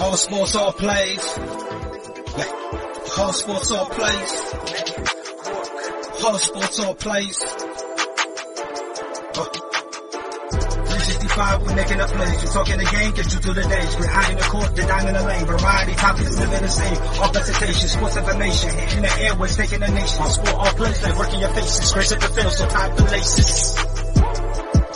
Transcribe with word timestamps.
Whole 0.00 0.16
sports 0.16 0.56
all 0.56 0.72
plays. 0.72 1.20
Whole 3.12 3.32
sports 3.34 3.70
all 3.70 3.84
plays. 3.84 4.32
Whole 6.22 6.38
sports 6.38 6.80
all 6.80 6.94
plays. 6.94 7.42
Uh, 9.36 9.44
365, 10.88 11.62
we're 11.62 11.76
making 11.76 12.00
a 12.00 12.06
plays. 12.06 12.42
You're 12.42 12.52
talking 12.52 12.78
the 12.78 12.88
game, 12.90 13.12
get 13.12 13.30
you 13.30 13.40
through 13.40 13.52
the 13.52 13.68
days. 13.68 13.96
We're 14.00 14.06
high 14.08 14.30
in 14.32 14.38
the 14.38 14.44
court, 14.44 14.74
the 14.74 14.82
dime 14.88 15.06
in 15.06 15.12
the 15.12 15.22
lane. 15.22 15.44
Variety, 15.44 15.92
topics, 15.92 16.38
living 16.38 16.62
the 16.62 16.68
same. 16.68 16.96
All 17.20 17.28
presentation, 17.28 17.88
sports 17.88 18.16
information. 18.16 18.70
In 18.70 19.02
the 19.02 19.20
airways, 19.20 19.54
taking 19.54 19.80
the 19.80 19.88
nation. 19.88 20.22
All 20.22 20.32
sport, 20.32 20.54
all 20.54 20.72
plays, 20.80 21.02
like 21.02 21.18
working 21.18 21.40
your 21.40 21.50
faces. 21.52 21.92
Grace 21.92 22.12
at 22.12 22.20
the 22.22 22.28
field, 22.28 22.52
so 22.54 22.66
tie 22.66 22.88
the 22.88 23.04
laces. 23.04 23.76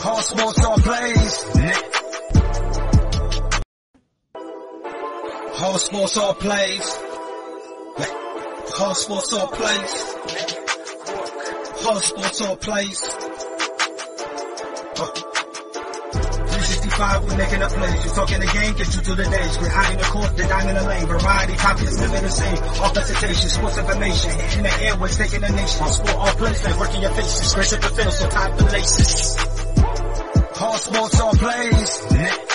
All 0.03 0.21
sports, 0.23 0.65
all 0.65 0.77
plays. 0.81 1.94
Whole 5.75 5.83
sports 5.83 6.15
all 6.15 6.33
plays. 6.33 6.97
Whole 8.79 8.95
sports 8.95 9.33
all 9.33 9.47
plays. 9.47 10.03
Whole 11.83 11.99
sports 11.99 12.41
all 12.41 12.55
plays. 12.55 13.03
Uh, 14.95 15.11
365, 16.47 17.23
we're 17.25 17.35
making 17.35 17.61
up 17.61 17.71
plays. 17.73 18.05
You're 18.05 18.15
talking 18.15 18.39
the 18.39 18.47
game, 18.47 18.73
get 18.75 18.87
you 18.87 19.01
through 19.03 19.15
the 19.15 19.25
days. 19.25 19.59
We're 19.59 19.67
high 19.67 19.91
in 19.91 19.97
the 19.97 20.05
court, 20.05 20.37
the 20.37 20.43
dime 20.47 20.69
in 20.69 20.75
the 20.75 20.83
lane. 20.83 21.07
Variety, 21.07 21.55
topics, 21.57 21.99
living 21.99 22.23
the 22.23 22.31
same. 22.31 22.57
All 22.79 22.91
presentation, 22.91 23.49
sports 23.49 23.77
information. 23.77 24.31
In 24.31 24.63
the 24.63 24.81
airways, 24.81 25.17
taking 25.17 25.41
the 25.41 25.49
nation. 25.49 25.81
All 25.83 25.91
sport, 25.91 26.15
all 26.15 26.39
like 26.39 26.79
working 26.79 27.01
your 27.01 27.11
faces. 27.11 27.73
At 27.73 27.81
the 27.81 27.89
field, 27.89 28.13
so 28.13 28.29
tie 28.29 28.55
the 28.55 28.63
laces. 28.71 29.35
All 30.55 30.77
sports, 30.77 31.19
all 31.19 31.33
plays. 31.33 32.54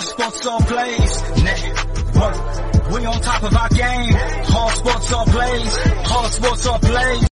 All 0.00 0.06
sports, 0.06 0.46
all 0.46 0.60
plays. 0.60 1.22
Network. 1.44 2.90
We 2.90 3.04
on 3.04 3.20
top 3.20 3.42
of 3.42 3.54
our 3.54 3.68
game. 3.68 4.14
All 4.56 4.70
sports, 4.70 5.12
all 5.12 5.26
plays. 5.26 5.78
All 6.10 6.24
sports, 6.24 6.66
all 6.66 6.78
plays. 6.78 7.26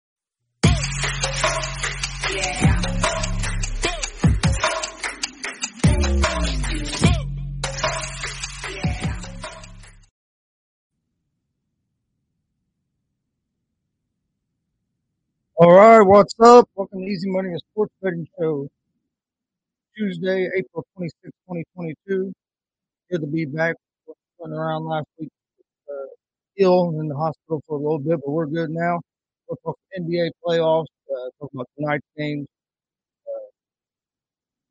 All 15.56 15.70
right, 15.70 16.00
what's 16.00 16.32
up? 16.40 16.70
Welcome 16.74 17.00
to 17.00 17.04
Easy 17.04 17.30
Money, 17.30 17.52
a 17.52 17.58
sports 17.58 17.92
betting 18.00 18.26
show. 18.38 18.66
Tuesday, 19.98 20.48
April 20.56 20.86
26, 20.96 21.30
2022. 21.46 22.32
Good 23.10 23.20
to 23.20 23.26
be 23.28 23.44
back. 23.46 23.76
Went 24.38 24.52
around 24.54 24.84
last 24.86 25.06
week, 25.18 25.30
uh, 25.90 26.06
ill 26.58 26.98
in 27.00 27.08
the 27.08 27.16
hospital 27.16 27.62
for 27.66 27.76
a 27.78 27.82
little 27.82 27.98
bit, 28.00 28.20
but 28.24 28.30
we're 28.30 28.46
good 28.46 28.70
now. 28.70 29.00
We'll 29.48 29.58
talk 29.64 29.78
NBA 29.98 30.30
playoffs, 30.44 30.86
uh, 31.10 31.30
talk 31.40 31.50
about 31.54 31.68
tonight's 31.78 32.06
games, 32.18 32.46
uh, 33.26 33.50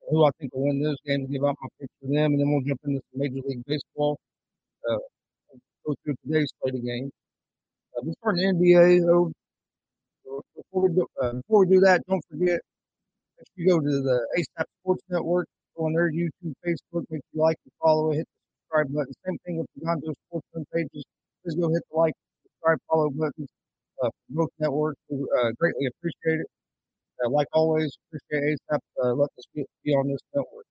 who 0.09 0.25
I 0.25 0.31
think 0.39 0.53
will 0.53 0.65
win 0.67 0.81
this 0.83 0.97
game, 1.05 1.27
give 1.31 1.43
out 1.45 1.57
my 1.61 1.69
picks 1.79 1.93
for 2.01 2.07
them, 2.07 2.33
and 2.33 2.39
then 2.39 2.51
we'll 2.51 2.61
jump 2.61 2.81
into 2.85 3.01
some 3.11 3.21
Major 3.21 3.47
League 3.47 3.63
Baseball, 3.67 4.17
uh, 4.89 4.97
go 5.85 5.95
through 6.03 6.15
today's 6.25 6.51
slate 6.61 6.75
of 6.75 6.85
games. 6.85 7.11
Uh, 7.97 8.01
we're 8.23 8.35
the 8.35 8.43
NBA, 8.43 8.99
though. 9.05 9.31
Before 10.55 10.89
we, 10.89 10.95
do, 10.95 11.07
uh, 11.21 11.33
before 11.33 11.59
we 11.65 11.67
do 11.67 11.79
that, 11.81 12.01
don't 12.07 12.23
forget 12.29 12.59
if 13.39 13.47
you 13.55 13.67
go 13.67 13.79
to 13.79 13.85
the 14.01 14.27
ASAP 14.37 14.65
Sports 14.81 15.03
Network, 15.09 15.47
on 15.77 15.93
their 15.93 16.11
YouTube, 16.11 16.53
Facebook, 16.65 17.05
make 17.09 17.21
sure 17.21 17.33
you 17.33 17.41
like 17.41 17.57
and 17.65 17.71
follow 17.81 18.11
it, 18.11 18.17
hit 18.17 18.27
the 18.27 18.49
subscribe 18.63 18.93
button. 18.93 19.13
Same 19.25 19.37
thing 19.45 19.57
with 19.57 19.67
the 19.75 19.85
Gonzo 19.85 20.13
Sportsman 20.27 20.65
pages. 20.73 21.03
Please 21.43 21.55
go 21.55 21.69
hit 21.69 21.83
the 21.91 21.97
like, 21.97 22.13
subscribe, 22.43 22.79
follow 22.89 23.09
buttons 23.09 23.49
uh, 24.03 24.09
both 24.29 24.49
networks. 24.59 24.99
We 25.09 25.25
uh, 25.39 25.51
greatly 25.59 25.87
appreciate 25.87 26.41
it. 26.41 26.47
Uh, 27.23 27.29
like 27.29 27.47
always, 27.53 27.95
appreciate 28.07 28.59
ASAP 28.71 28.79
uh, 29.03 29.09
letting 29.13 29.37
us 29.37 29.45
be, 29.53 29.65
be 29.83 29.91
on 29.93 30.07
this 30.07 30.19
network. 30.33 30.65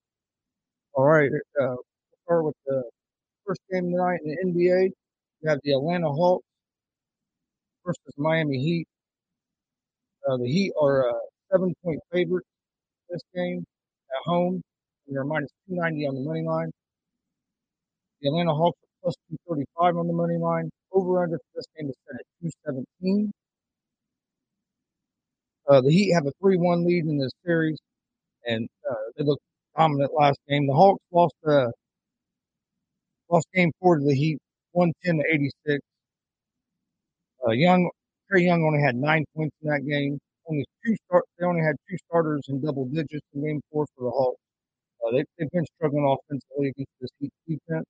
All 0.94 1.06
right, 1.06 1.30
uh, 1.60 1.76
we'll 1.76 1.78
start 2.26 2.44
with 2.44 2.56
the 2.66 2.82
first 3.46 3.60
game 3.70 3.90
tonight 3.90 4.20
in 4.24 4.30
the 4.30 4.52
NBA. 4.52 4.90
We 5.42 5.48
have 5.48 5.58
the 5.64 5.72
Atlanta 5.72 6.08
Hawks 6.10 6.44
versus 7.84 8.14
Miami 8.16 8.58
Heat. 8.58 8.86
Uh, 10.28 10.36
the 10.36 10.46
Heat 10.46 10.72
are 10.80 11.10
uh, 11.10 11.14
seven 11.50 11.74
point 11.84 12.00
favorite 12.12 12.44
this 13.08 13.22
game 13.34 13.64
at 14.10 14.30
home. 14.30 14.62
They're 15.08 15.24
minus 15.24 15.50
290 15.68 16.06
on 16.06 16.14
the 16.14 16.20
money 16.20 16.42
line. 16.42 16.70
The 18.20 18.28
Atlanta 18.28 18.54
Hawks 18.54 18.78
are 18.82 19.02
plus 19.02 19.14
235 19.48 19.96
on 19.96 20.06
the 20.06 20.12
money 20.12 20.38
line. 20.38 20.70
Over 20.92 21.22
under 21.22 21.38
for 21.38 21.44
this 21.56 21.66
game 21.76 21.88
is 21.88 21.96
set 22.06 22.20
at 22.20 22.26
217. 22.66 23.32
Uh, 25.68 25.80
the 25.80 25.90
Heat 25.90 26.12
have 26.12 26.26
a 26.26 26.32
3-1 26.42 26.86
lead 26.86 27.04
in 27.04 27.18
this 27.18 27.32
series, 27.44 27.78
and 28.46 28.68
uh, 28.88 28.94
they 29.16 29.24
looked 29.24 29.42
dominant 29.76 30.12
last 30.14 30.38
game. 30.48 30.66
The 30.66 30.74
Hawks 30.74 31.02
lost 31.12 31.34
uh, 31.46 31.68
lost 33.28 33.46
game 33.54 33.72
four 33.80 33.98
to 33.98 34.04
the 34.04 34.14
Heat, 34.14 34.38
110 34.72 35.24
to 35.24 35.34
86. 35.34 35.80
Uh, 37.46 37.50
Young, 37.52 37.90
Trae 38.30 38.44
Young 38.44 38.64
only 38.64 38.80
had 38.82 38.96
nine 38.96 39.24
points 39.34 39.56
in 39.62 39.70
that 39.70 39.84
game. 39.86 40.18
Only 40.48 40.64
two 40.84 40.94
start, 41.06 41.24
they 41.38 41.46
only 41.46 41.62
had 41.62 41.76
two 41.88 41.96
starters 42.08 42.42
in 42.48 42.60
double 42.60 42.86
digits 42.86 43.26
in 43.34 43.44
game 43.44 43.60
four 43.70 43.86
for 43.96 44.04
the 44.04 44.10
Hawks. 44.10 44.41
Uh, 45.04 45.10
they, 45.12 45.24
they've 45.38 45.50
been 45.50 45.66
struggling 45.76 46.04
offensively 46.06 46.68
against 46.70 46.92
this 47.00 47.10
Heat 47.20 47.32
defense. 47.48 47.86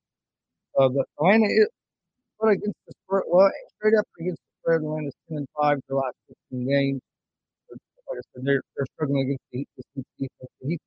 Uh, 0.79 0.89
but 0.89 1.07
Atlanta, 1.19 1.47
is, 1.47 1.69
but 2.41 2.49
against 2.51 2.79
the 2.87 2.95
spread, 3.05 3.25
well, 3.29 3.51
straight 3.79 3.95
up 3.99 4.07
against 4.21 4.41
the 4.43 4.53
spread, 4.63 4.83
Atlanta's 4.83 5.15
10 5.29 5.39
and 5.39 5.49
5 5.61 5.79
their 5.89 5.97
last 5.99 6.17
15 6.53 6.69
games. 6.69 7.01
But 7.69 7.79
like 8.11 8.19
I 8.21 8.25
said, 8.35 8.45
they're, 8.47 8.63
they're 8.77 8.87
struggling 8.97 9.23
against 9.23 9.45
the 9.53 9.59
Heat, 9.61 9.69
this 9.77 9.87
Heat 9.97 10.07
defense. 10.19 10.53
The 10.63 10.69
Heat, 10.71 10.81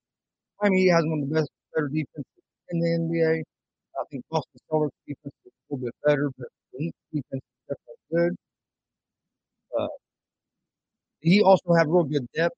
Miami 0.61 0.81
Heat 0.83 0.89
has 0.89 1.05
one 1.05 1.23
of 1.23 1.29
the 1.29 1.35
best, 1.35 1.49
better 1.75 1.87
defenses 1.89 2.43
in 2.69 2.79
the 2.79 2.89
NBA. 2.89 3.43
I 3.99 4.03
think 4.11 4.25
Boston 4.31 4.59
Celtics 4.71 4.91
defense 5.07 5.35
is 5.45 5.51
a 5.53 5.73
little 5.75 5.85
bit 5.87 5.95
better, 6.05 6.29
but 6.37 6.47
the 6.73 6.79
Heat 6.85 6.95
defense 7.13 7.43
is 7.43 7.61
definitely 7.69 8.05
good. 8.11 8.35
Uh, 9.77 9.87
he 11.21 11.41
also 11.41 11.73
have 11.73 11.87
real 11.87 12.03
good 12.03 12.27
depth. 12.33 12.55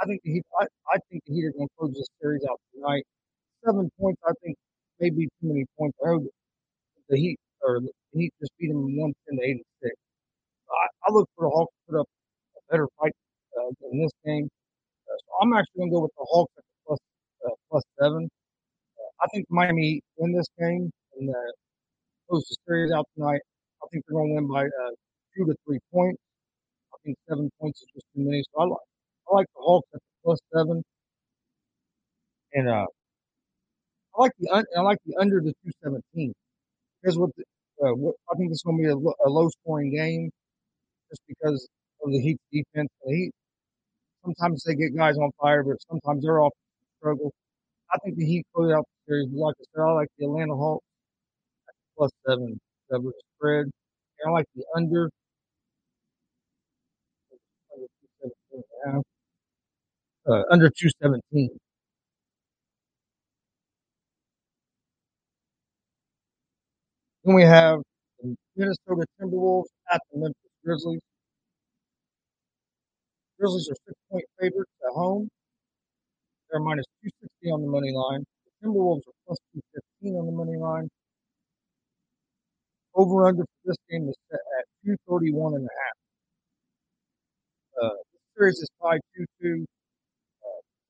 I 0.00 0.06
think 0.06 0.22
the 0.24 0.32
Heat, 0.32 0.44
I, 0.58 0.64
I 0.92 0.98
think 1.10 1.22
the 1.26 1.34
Heat 1.34 1.44
are 1.44 1.52
going 1.52 1.68
to 1.68 1.74
close 1.78 1.92
this 1.92 2.08
series 2.20 2.42
out 2.50 2.58
tonight. 2.74 3.04
Seven 3.64 3.90
points, 4.00 4.20
I 4.26 4.32
think, 4.42 4.56
may 4.98 5.10
be 5.10 5.26
too 5.26 5.48
many 5.48 5.66
points. 5.78 5.96
I 6.02 6.08
heard 6.08 6.22
the 7.08 7.16
Heat 7.16 7.38
or 7.62 7.80
the 7.80 7.92
Heat 8.12 8.32
just 8.40 8.52
beat 8.58 8.68
them 8.68 8.96
one 8.96 9.12
ten 9.28 9.38
to 9.38 9.44
eighty 9.44 9.64
six. 9.82 9.94
I, 10.70 11.08
I 11.08 11.12
look 11.12 11.28
for 11.36 11.46
the 11.46 11.50
Hawks 11.50 11.72
to 11.72 11.92
put 11.92 12.00
up 12.00 12.06
a 12.56 12.72
better 12.72 12.88
fight 12.98 13.12
uh, 13.58 13.68
in 13.92 14.00
this 14.00 14.12
game. 14.24 14.48
Uh, 15.08 15.16
so 15.18 15.30
I'm 15.42 15.52
actually 15.52 15.80
going 15.80 15.90
to 15.90 15.94
go 15.96 16.00
with 16.02 16.12
the 16.16 16.26
Hawks 16.28 16.52
at 16.56 16.64
the 16.64 16.76
plus, 16.86 16.98
uh, 17.46 17.54
plus 17.70 17.82
seven. 18.00 18.24
Uh, 18.24 19.24
I 19.24 19.26
think 19.34 19.46
Miami 19.50 20.00
win 20.16 20.32
this 20.32 20.46
game 20.58 20.90
and 21.18 21.30
uh, 21.30 21.52
close 22.28 22.46
the 22.48 22.56
series 22.66 22.92
out 22.92 23.06
tonight. 23.16 23.40
I 23.82 23.86
think 23.92 24.04
they're 24.08 24.16
going 24.16 24.30
to 24.30 24.34
win 24.36 24.48
by 24.48 24.64
uh, 24.64 24.90
two 25.36 25.44
to 25.46 25.54
three 25.66 25.80
points. 25.92 26.20
I 26.94 26.96
think 27.04 27.18
seven 27.28 27.50
points 27.60 27.80
is 27.82 27.88
just 27.94 28.06
too 28.14 28.24
many. 28.24 28.42
So 28.54 28.62
I 28.62 28.64
like 28.64 28.78
I 29.30 29.34
like 29.34 29.46
the 29.54 29.62
Hawks 29.62 29.88
at 29.94 30.00
plus 30.24 30.38
seven. 30.54 30.82
And 32.52 32.68
uh, 32.68 32.86
I 34.16 34.20
like 34.22 34.32
the 34.38 34.50
un- 34.50 34.66
I 34.76 34.80
like 34.82 34.98
the 35.06 35.16
under 35.20 35.40
the 35.40 35.52
two 35.64 35.72
seventeen 35.82 36.32
because 37.02 37.18
what, 37.18 37.30
the, 37.36 37.44
uh, 37.84 37.94
I 38.32 38.36
think 38.38 38.52
it's 38.52 38.62
going 38.62 38.78
to 38.78 38.82
be 38.84 38.88
a, 38.90 38.96
lo- 38.96 39.14
a 39.26 39.30
low 39.30 39.48
scoring 39.50 39.90
game 39.94 40.30
just 41.10 41.22
because 41.28 41.68
of 42.04 42.12
the 42.12 42.20
Heat 42.20 42.38
defense. 42.52 42.90
The 43.04 43.12
Heat 43.14 43.32
sometimes 44.24 44.64
they 44.64 44.74
get 44.76 44.96
guys 44.96 45.16
on 45.18 45.30
fire, 45.40 45.64
but 45.64 45.76
sometimes 45.90 46.22
they're 46.24 46.40
off 46.42 46.52
struggle. 46.98 47.32
I 47.92 47.98
think 48.04 48.16
the 48.16 48.26
Heat 48.26 48.46
close 48.54 48.72
out 48.72 48.86
series. 49.08 49.28
Like 49.32 49.56
I 49.60 49.64
said, 49.74 49.82
I 49.82 49.92
like 49.92 50.08
the 50.18 50.26
Atlanta 50.26 50.56
Hawks 50.56 50.84
plus 51.96 52.10
seven 52.26 52.58
cover 52.90 53.12
spread. 53.36 53.66
And 53.66 54.28
I 54.28 54.30
like 54.30 54.46
the 54.56 54.64
under. 54.76 55.10
Under 57.72 57.86
217 57.86 58.62
and 58.84 58.94
a 58.94 58.96
half. 58.96 59.04
Uh, 60.30 60.44
under 60.48 60.70
217. 60.70 61.48
Then 67.24 67.34
we 67.34 67.42
have 67.42 67.80
the 68.22 68.36
Minnesota 68.54 69.06
Timberwolves 69.20 69.64
at 69.92 70.00
the 70.12 70.20
Memphis 70.20 70.36
Grizzlies. 70.64 71.00
Grizzlies 73.40 73.70
are 73.70 73.74
six 73.84 73.98
point 74.08 74.24
favorites 74.38 74.70
at 74.86 74.94
home. 74.94 75.28
They're 76.48 76.60
minus 76.60 76.86
260 77.02 77.50
on 77.50 77.62
the 77.62 77.68
money 77.68 77.90
line. 77.92 78.22
The 78.62 78.68
Timberwolves 78.68 79.02
are 79.08 79.18
plus 79.26 79.38
215 80.00 80.14
on 80.14 80.26
the 80.26 80.32
money 80.32 80.56
line. 80.56 80.88
Over 82.94 83.26
under 83.26 83.42
for 83.42 83.62
this 83.64 83.76
game 83.90 84.08
is 84.08 84.14
set 84.30 84.38
at 84.60 84.64
231 84.84 85.54
and 85.54 85.64
a 85.64 85.74
half. 85.74 85.96
Uh, 87.82 87.96
the 88.12 88.18
series 88.36 88.58
is 88.58 88.68
tied 88.80 89.00
2 89.16 89.24
2. 89.42 89.66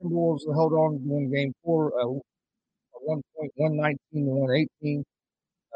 Timberwolves 0.02 0.46
are 0.48 0.54
held 0.54 0.72
on 0.72 0.92
to 0.92 1.00
win 1.04 1.32
game 1.32 1.52
four, 1.62 1.92
uh, 2.00 2.06
one 3.02 3.22
point, 3.36 3.52
119 3.56 3.98
to 4.12 4.30
118. 4.30 5.04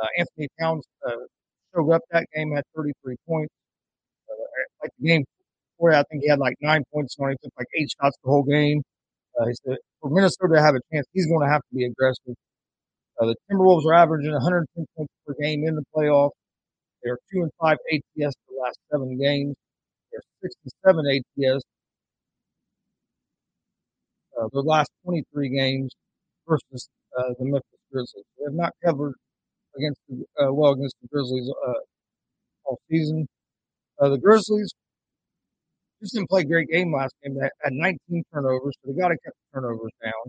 Uh, 0.01 0.07
Anthony 0.19 0.49
Towns 0.61 0.85
uh, 1.07 1.11
showed 1.75 1.91
up 1.91 2.03
that 2.11 2.27
game 2.35 2.57
at 2.57 2.65
33 2.77 3.17
points. 3.29 3.53
Uh, 4.29 4.35
like 4.83 4.91
the 4.99 5.09
game 5.09 5.25
before, 5.77 5.95
I 5.95 6.03
think 6.11 6.23
he 6.23 6.29
had 6.29 6.39
like 6.39 6.57
nine 6.61 6.85
points 6.93 7.17
on. 7.19 7.31
He 7.31 7.37
took 7.43 7.53
like 7.59 7.69
eight 7.79 7.91
shots 8.01 8.17
the 8.23 8.31
whole 8.31 8.43
game. 8.43 8.83
Uh, 9.39 9.47
he 9.47 9.55
said 9.65 9.77
for 10.01 10.11
Minnesota 10.11 10.55
to 10.55 10.63
have 10.63 10.75
a 10.75 10.81
chance, 10.93 11.07
he's 11.13 11.27
going 11.27 11.47
to 11.47 11.53
have 11.53 11.61
to 11.61 11.75
be 11.75 11.85
aggressive. 11.85 12.35
Uh, 13.21 13.27
the 13.27 13.37
Timberwolves 13.51 13.85
are 13.87 13.95
averaging 13.95 14.33
110 14.33 14.87
points 14.97 15.13
per 15.27 15.35
game 15.41 15.67
in 15.67 15.75
the 15.77 15.85
playoffs. 15.95 16.31
They're 17.03 17.19
two 17.33 17.43
and 17.43 17.51
five 17.61 17.77
ATS 17.93 18.35
the 18.49 18.57
last 18.61 18.79
seven 18.91 19.19
games. 19.19 19.55
They're 20.11 20.23
six 20.43 20.55
and 20.65 20.73
seven 20.85 21.05
ATS 21.07 21.63
uh, 24.41 24.49
the 24.53 24.61
last 24.61 24.91
23 25.05 25.49
games 25.51 25.93
versus 26.49 26.89
uh, 27.19 27.31
the 27.39 27.45
Memphis 27.45 27.81
Grizzlies. 27.93 28.25
They 28.39 28.45
have 28.45 28.55
not 28.55 28.73
covered 28.85 29.15
against 29.77 30.01
the, 30.09 30.25
uh, 30.43 30.53
well 30.53 30.73
against 30.73 30.97
the 31.03 31.09
Grizzlies 31.09 31.51
uh, 31.67 31.73
all 32.65 32.79
season. 32.91 33.27
Uh, 34.01 34.09
the 34.11 34.19
Grizzlies 34.19 34.73
just 36.01 36.15
didn't 36.15 36.29
play 36.29 36.43
a 36.43 36.45
great 36.45 36.69
game 36.69 36.93
last 36.93 37.15
game. 37.23 37.35
They 37.35 37.49
had 37.63 37.73
19 37.73 38.25
turnovers, 38.33 38.75
so 38.85 38.93
they 38.93 38.99
got 38.99 39.09
to 39.09 39.17
cut 39.25 39.35
turnovers 39.55 39.93
down. 40.03 40.25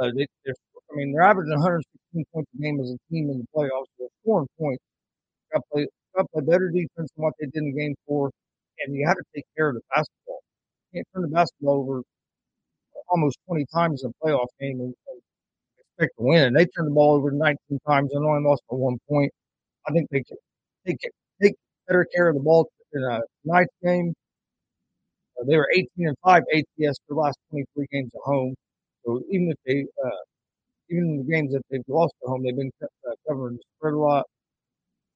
Uh, 0.00 0.10
they, 0.16 0.26
I 0.46 0.94
mean, 0.94 1.12
they're 1.12 1.22
averaging 1.22 1.54
116 1.54 2.24
points 2.32 2.50
a 2.54 2.62
game 2.62 2.80
as 2.80 2.90
a 2.90 2.98
team 3.10 3.30
in 3.30 3.38
the 3.38 3.46
playoffs. 3.54 3.88
They're 3.98 4.08
scoring 4.22 4.48
points. 4.58 4.82
Got 5.52 5.60
to 5.60 5.64
play, 5.72 5.86
got 6.16 6.22
to 6.22 6.28
play 6.34 6.42
better 6.44 6.70
defense 6.70 7.10
than 7.16 7.24
what 7.24 7.34
they 7.40 7.46
did 7.46 7.62
in 7.62 7.76
game 7.76 7.94
four, 8.06 8.30
and 8.80 8.94
you 8.94 9.06
have 9.06 9.16
to 9.16 9.24
take 9.34 9.44
care 9.56 9.68
of 9.70 9.74
the 9.76 9.82
basketball. 9.94 10.40
You 10.92 10.98
can't 10.98 11.06
turn 11.14 11.22
the 11.22 11.34
basketball 11.34 11.80
over 11.80 12.02
almost 13.08 13.38
20 13.46 13.66
times 13.72 14.04
in 14.04 14.10
a 14.10 14.26
playoff 14.26 14.48
game 14.60 14.80
and, 14.80 14.94
expect 15.98 16.16
to 16.18 16.24
win. 16.24 16.42
And 16.44 16.56
they 16.56 16.66
turned 16.66 16.88
the 16.88 16.94
ball 16.94 17.16
over 17.16 17.30
19 17.30 17.56
times 17.86 18.12
and 18.12 18.24
only 18.24 18.46
lost 18.46 18.62
by 18.70 18.76
one 18.76 18.98
point. 19.08 19.32
I 19.88 19.92
think 19.92 20.08
they 20.10 20.22
can 20.22 20.36
take 20.86 20.98
take 21.42 21.54
better 21.86 22.06
care 22.14 22.28
of 22.28 22.34
the 22.34 22.42
ball 22.42 22.68
in 22.92 23.02
a 23.02 23.20
tonight's 23.44 23.72
game. 23.82 24.14
Uh, 25.40 25.44
they 25.46 25.56
were 25.56 25.68
18 25.74 25.88
and 26.08 26.16
five 26.24 26.42
ATS 26.52 26.98
for 27.06 27.14
the 27.14 27.20
last 27.20 27.38
23 27.50 27.86
games 27.92 28.10
at 28.14 28.20
home. 28.24 28.54
So 29.04 29.22
even 29.30 29.50
if 29.50 29.56
they, 29.66 29.86
uh, 30.04 30.10
even 30.90 31.04
in 31.04 31.16
the 31.18 31.32
games 31.32 31.52
that 31.52 31.62
they've 31.70 31.82
lost 31.88 32.14
at 32.22 32.28
home, 32.28 32.42
they've 32.42 32.56
been 32.56 32.70
uh, 32.82 33.12
covering 33.28 33.56
the 33.56 33.62
spread 33.78 33.94
a 33.94 33.98
lot. 33.98 34.26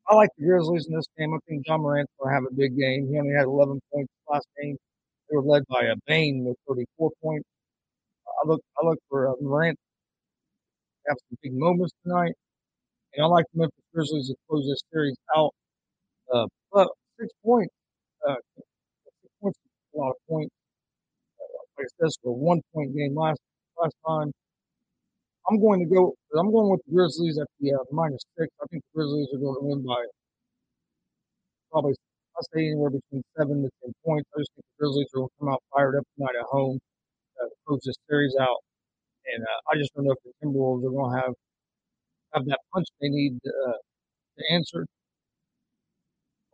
I 0.09 0.15
like 0.15 0.31
the 0.39 0.45
Grizzlies 0.45 0.87
in 0.89 0.95
this 0.95 1.07
game. 1.19 1.33
I 1.35 1.39
think 1.49 1.67
Ja 1.67 1.79
Morant's 1.79 2.11
going 2.19 2.31
to 2.31 2.35
have 2.35 2.45
a 2.51 2.55
big 2.55 2.77
game. 2.77 3.09
He 3.09 3.19
only 3.19 3.33
had 3.33 3.45
11 3.45 3.81
points 3.93 4.13
last 4.29 4.47
game. 4.61 4.77
They 5.31 5.37
were 5.37 5.43
led 5.43 5.63
by 5.69 5.85
a 5.85 5.95
Bane 6.07 6.45
with 6.45 6.57
34 6.69 7.11
points. 7.23 7.47
I 8.43 8.49
look, 8.49 8.61
I 8.83 8.87
look 8.87 8.99
for 9.09 9.29
uh, 9.29 9.35
Morant 9.41 9.79
have 11.09 11.17
some 11.29 11.39
big 11.43 11.53
moments 11.55 11.93
tonight. 12.05 12.33
And 13.15 13.25
I 13.25 13.27
like 13.27 13.45
the 13.53 13.61
Memphis 13.61 13.85
Grizzlies 13.95 14.29
to 14.29 14.37
close 14.49 14.67
this 14.67 14.81
series 14.93 15.17
out. 15.37 15.51
Uh, 16.33 16.47
but 16.73 16.89
six 17.19 17.33
points, 17.45 17.75
uh, 18.29 18.37
six 18.57 19.33
points 19.43 19.59
a 19.95 19.99
lot 19.99 20.11
of 20.11 20.17
points. 20.29 20.55
Uh, 21.41 21.59
like 21.79 21.87
I 21.87 22.07
said, 22.07 22.13
for 22.23 22.31
a 22.31 22.33
one 22.33 22.61
point 22.75 22.95
game 22.97 23.17
last, 23.17 23.41
last 23.81 23.97
time. 24.07 24.33
I'm 25.51 25.61
going 25.61 25.81
to 25.81 25.87
go, 25.93 26.15
I'm 26.39 26.53
going 26.53 26.71
with 26.71 26.81
the 26.87 26.95
Grizzlies 26.95 27.39
at 27.41 27.49
the 27.59 27.75
uh, 27.75 27.83
minus 27.91 28.23
six. 28.39 28.49
I 28.63 28.67
think 28.71 28.85
the 28.95 29.01
Grizzlies 29.01 29.29
are 29.35 29.39
going 29.39 29.57
to 29.59 29.67
win 29.67 29.85
by 29.85 29.99
probably, 31.73 31.95
I'll 32.37 32.47
say 32.55 32.67
anywhere 32.67 32.91
between 32.91 33.23
seven 33.37 33.63
to 33.63 33.71
10 33.83 33.93
points. 34.05 34.29
I 34.37 34.41
just 34.41 34.51
think 34.55 34.67
the 34.67 34.77
Grizzlies 34.79 35.09
are 35.15 35.19
going 35.21 35.29
to 35.29 35.35
come 35.41 35.49
out 35.51 35.63
fired 35.75 35.97
up 35.99 36.05
tonight 36.17 36.39
at 36.39 36.47
home, 36.47 36.79
uh, 37.43 37.49
close 37.67 37.81
this 37.85 37.97
series 38.09 38.35
out. 38.41 38.59
And 39.35 39.45
uh, 39.45 39.61
I 39.73 39.79
just 39.79 39.95
don't 39.95 40.07
know 40.07 40.13
if 40.13 40.23
the 40.25 40.33
Timberwolves 40.45 40.85
are 40.87 40.91
going 40.91 41.15
to 41.15 41.21
have 41.23 41.35
have 42.35 42.47
that 42.47 42.61
punch 42.73 42.87
they 43.01 43.09
need 43.09 43.39
uh, 43.47 43.73
to 44.39 44.55
answer. 44.55 44.87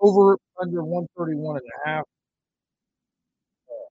Over 0.01 0.39
under 0.59 0.83
131 0.83 1.57
and 1.59 1.67
a 1.85 1.89
half. 1.89 2.05
Uh, 3.69 3.89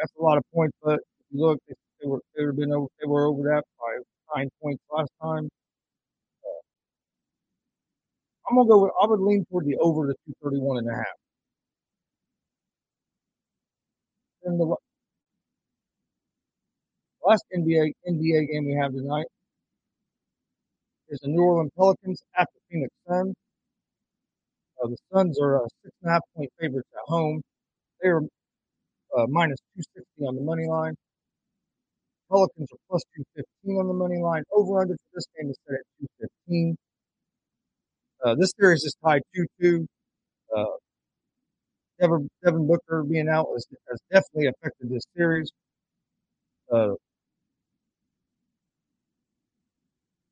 that's 0.00 0.12
a 0.18 0.22
lot 0.22 0.38
of 0.38 0.44
points, 0.54 0.76
but 0.82 0.94
if 1.00 1.26
you 1.30 1.40
look, 1.46 1.58
they, 1.68 1.74
they 2.00 2.08
were 2.08 2.20
they 2.36 2.44
have 2.44 2.56
been 2.56 2.72
over 2.72 2.86
they 3.00 3.06
were 3.06 3.26
over 3.26 3.42
that 3.42 3.62
by 3.80 3.92
nine 4.36 4.48
points 4.62 4.82
last 4.90 5.10
time. 5.22 5.48
Uh, 6.44 6.60
I'm 8.48 8.56
gonna 8.56 8.68
go 8.68 8.82
with 8.82 8.92
I 9.02 9.06
would 9.06 9.20
lean 9.20 9.44
toward 9.50 9.66
the 9.66 9.76
over 9.78 10.06
the 10.06 10.14
231 10.26 10.78
and 10.78 10.88
a 10.90 10.94
half. 10.94 11.16
And 14.44 14.58
the 14.58 14.76
last 17.24 17.44
NBA 17.56 17.92
NBA 18.08 18.48
game 18.50 18.66
we 18.66 18.74
have 18.74 18.92
tonight 18.92 19.26
is 21.10 21.20
the 21.22 21.28
New 21.28 21.42
Orleans 21.42 21.70
Pelicans 21.76 22.22
at 22.36 22.48
the 22.52 22.60
Phoenix 22.68 22.92
Suns. 23.06 23.34
Uh, 24.82 24.88
the 24.88 24.96
Suns 25.12 25.38
are 25.40 25.62
uh, 25.62 25.68
six 25.84 25.94
and 26.02 26.10
a 26.10 26.12
half 26.14 26.22
point 26.34 26.50
favorites 26.60 26.88
at 26.92 27.06
home. 27.06 27.40
They 28.02 28.08
are 28.08 28.22
uh, 28.22 29.26
minus 29.28 29.58
260 29.78 30.26
on 30.26 30.34
the 30.34 30.42
money 30.42 30.66
line. 30.66 30.96
Pelicans 32.28 32.68
are 32.72 32.82
plus 32.90 33.02
215 33.36 33.76
on 33.78 33.86
the 33.86 33.94
money 33.94 34.18
line. 34.18 34.42
Over 34.50 34.80
under 34.80 34.94
for 34.94 35.10
this 35.14 35.26
game 35.38 35.50
is 35.50 35.58
set 35.68 35.74
at 35.74 35.86
215. 36.48 36.76
Uh, 38.24 38.34
this 38.34 38.50
series 38.58 38.82
is 38.82 38.96
tied 39.04 39.22
2-2. 39.62 39.86
Uh, 40.56 40.64
Devin, 42.02 42.28
Devin 42.44 42.66
Booker 42.66 43.04
being 43.04 43.28
out 43.28 43.46
has, 43.54 43.66
has 43.88 44.00
definitely 44.10 44.48
affected 44.48 44.90
this 44.90 45.04
series. 45.16 45.50
Uh, 46.72 46.94